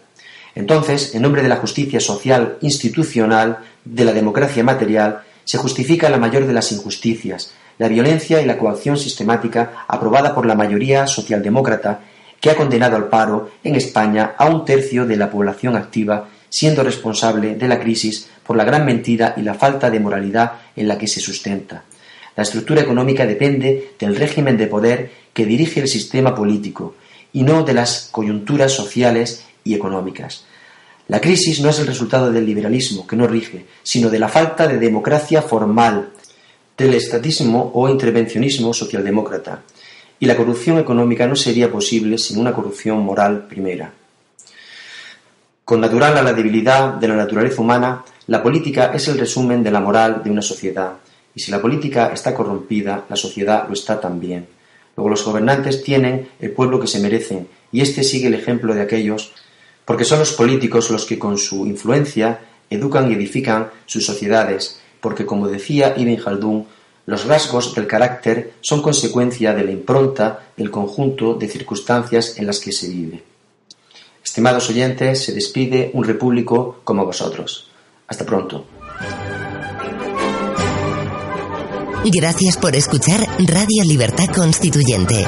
Entonces, 0.55 1.13
en 1.13 1.23
nombre 1.23 1.41
de 1.41 1.49
la 1.49 1.57
justicia 1.57 1.99
social 1.99 2.57
institucional, 2.61 3.57
de 3.83 4.05
la 4.05 4.13
democracia 4.13 4.63
material, 4.63 5.19
se 5.43 5.57
justifica 5.57 6.09
la 6.09 6.19
mayor 6.19 6.47
de 6.47 6.53
las 6.53 6.71
injusticias, 6.71 7.51
la 7.79 7.89
violencia 7.89 8.41
y 8.41 8.45
la 8.45 8.57
coacción 8.57 8.95
sistemática 8.95 9.83
aprobada 9.89 10.33
por 10.33 10.45
la 10.45 10.55
mayoría 10.55 11.05
socialdemócrata 11.05 11.99
que 12.39 12.49
ha 12.49 12.55
condenado 12.55 12.95
al 12.95 13.09
paro 13.09 13.51
en 13.61 13.75
España 13.75 14.35
a 14.37 14.45
un 14.45 14.63
tercio 14.63 15.05
de 15.05 15.17
la 15.17 15.29
población 15.29 15.75
activa, 15.75 16.29
siendo 16.53 16.83
responsable 16.83 17.55
de 17.55 17.67
la 17.67 17.79
crisis 17.79 18.29
por 18.45 18.55
la 18.55 18.63
gran 18.63 18.85
mentira 18.85 19.33
y 19.35 19.41
la 19.41 19.55
falta 19.55 19.89
de 19.89 19.99
moralidad 19.99 20.51
en 20.75 20.87
la 20.87 20.99
que 20.99 21.07
se 21.07 21.19
sustenta. 21.19 21.83
La 22.35 22.43
estructura 22.43 22.79
económica 22.79 23.25
depende 23.25 23.93
del 23.97 24.15
régimen 24.15 24.55
de 24.55 24.67
poder 24.67 25.09
que 25.33 25.47
dirige 25.47 25.79
el 25.79 25.87
sistema 25.87 26.35
político 26.35 26.93
y 27.33 27.41
no 27.41 27.63
de 27.63 27.73
las 27.73 28.09
coyunturas 28.11 28.71
sociales 28.71 29.45
y 29.63 29.73
económicas. 29.73 30.45
La 31.07 31.19
crisis 31.19 31.59
no 31.59 31.71
es 31.71 31.79
el 31.79 31.87
resultado 31.87 32.31
del 32.31 32.45
liberalismo, 32.45 33.07
que 33.07 33.15
no 33.15 33.25
rige, 33.25 33.65
sino 33.81 34.11
de 34.11 34.19
la 34.19 34.29
falta 34.29 34.67
de 34.67 34.77
democracia 34.77 35.41
formal, 35.41 36.09
del 36.77 36.93
estatismo 36.93 37.71
o 37.73 37.89
intervencionismo 37.89 38.75
socialdemócrata 38.75 39.63
y 40.19 40.27
la 40.27 40.37
corrupción 40.37 40.77
económica 40.77 41.25
no 41.25 41.35
sería 41.35 41.71
posible 41.71 42.19
sin 42.19 42.37
una 42.37 42.53
corrupción 42.53 42.99
moral 42.99 43.47
primera. 43.47 43.91
Con 45.65 45.79
natural 45.79 46.17
a 46.17 46.21
la 46.21 46.33
debilidad 46.33 46.95
de 46.95 47.07
la 47.07 47.15
naturaleza 47.15 47.61
humana, 47.61 48.03
la 48.27 48.43
política 48.43 48.91
es 48.93 49.07
el 49.07 49.17
resumen 49.17 49.63
de 49.63 49.71
la 49.71 49.79
moral 49.79 50.21
de 50.21 50.29
una 50.29 50.41
sociedad, 50.41 50.95
y 51.33 51.39
si 51.39 51.51
la 51.51 51.61
política 51.61 52.11
está 52.13 52.33
corrompida, 52.33 53.05
la 53.09 53.15
sociedad 53.15 53.65
lo 53.69 53.73
está 53.73 53.97
también. 54.01 54.45
Luego 54.97 55.09
los 55.09 55.23
gobernantes 55.23 55.81
tienen 55.81 56.27
el 56.41 56.51
pueblo 56.51 56.81
que 56.81 56.87
se 56.87 56.99
merecen, 56.99 57.47
y 57.71 57.79
este 57.79 58.03
sigue 58.03 58.27
el 58.27 58.33
ejemplo 58.33 58.75
de 58.75 58.81
aquellos, 58.81 59.31
porque 59.85 60.03
son 60.03 60.19
los 60.19 60.33
políticos 60.33 60.91
los 60.91 61.05
que 61.05 61.17
con 61.17 61.37
su 61.37 61.65
influencia 61.65 62.41
educan 62.69 63.09
y 63.09 63.13
edifican 63.13 63.69
sus 63.85 64.05
sociedades, 64.05 64.81
porque 64.99 65.25
como 65.25 65.47
decía 65.47 65.93
Ibn 65.95 66.17
Khaldun, 66.17 66.67
los 67.05 67.25
rasgos 67.25 67.73
del 67.73 67.87
carácter 67.87 68.51
son 68.59 68.81
consecuencia 68.81 69.53
de 69.53 69.63
la 69.63 69.71
impronta 69.71 70.47
del 70.57 70.71
conjunto 70.71 71.35
de 71.35 71.47
circunstancias 71.47 72.37
en 72.37 72.47
las 72.47 72.59
que 72.59 72.73
se 72.73 72.89
vive. 72.89 73.32
Estimados 74.23 74.69
oyentes, 74.69 75.25
se 75.25 75.33
despide 75.33 75.91
un 75.93 76.03
repúblico 76.03 76.79
como 76.83 77.05
vosotros. 77.05 77.67
Hasta 78.07 78.25
pronto. 78.25 78.65
Gracias 82.05 82.57
por 82.57 82.75
escuchar 82.75 83.19
Radio 83.39 83.83
Libertad 83.85 84.27
Constituyente. 84.27 85.25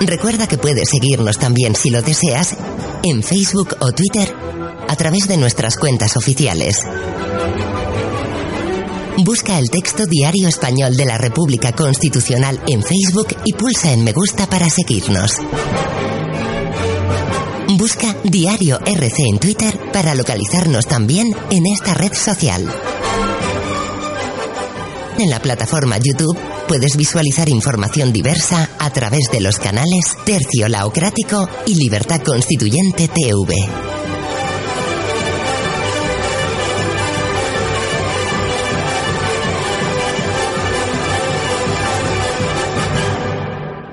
Recuerda 0.00 0.46
que 0.46 0.58
puedes 0.58 0.88
seguirnos 0.90 1.38
también 1.38 1.74
si 1.74 1.90
lo 1.90 2.02
deseas 2.02 2.56
en 3.02 3.22
Facebook 3.22 3.76
o 3.80 3.92
Twitter 3.92 4.34
a 4.88 4.96
través 4.96 5.28
de 5.28 5.36
nuestras 5.36 5.76
cuentas 5.76 6.16
oficiales. 6.16 6.84
Busca 9.18 9.58
el 9.58 9.70
texto 9.70 10.06
Diario 10.06 10.48
Español 10.48 10.96
de 10.96 11.06
la 11.06 11.16
República 11.16 11.72
Constitucional 11.72 12.60
en 12.66 12.82
Facebook 12.82 13.28
y 13.44 13.52
pulsa 13.52 13.92
en 13.92 14.02
me 14.02 14.12
gusta 14.12 14.46
para 14.48 14.68
seguirnos. 14.68 15.36
Busca 17.78 18.16
Diario 18.24 18.80
RC 18.84 19.22
en 19.30 19.38
Twitter 19.38 19.78
para 19.92 20.14
localizarnos 20.14 20.86
también 20.86 21.34
en 21.50 21.66
esta 21.66 21.94
red 21.94 22.12
social. 22.12 22.68
En 25.18 25.30
la 25.30 25.40
plataforma 25.40 25.96
YouTube 25.98 26.36
puedes 26.66 26.96
visualizar 26.96 27.48
información 27.48 28.12
diversa 28.12 28.68
a 28.80 28.90
través 28.90 29.30
de 29.30 29.40
los 29.40 29.58
canales 29.58 30.16
Tercio 30.24 30.68
Laocrático 30.68 31.48
y 31.66 31.76
Libertad 31.76 32.20
Constituyente 32.20 33.08
TV. 33.08 33.93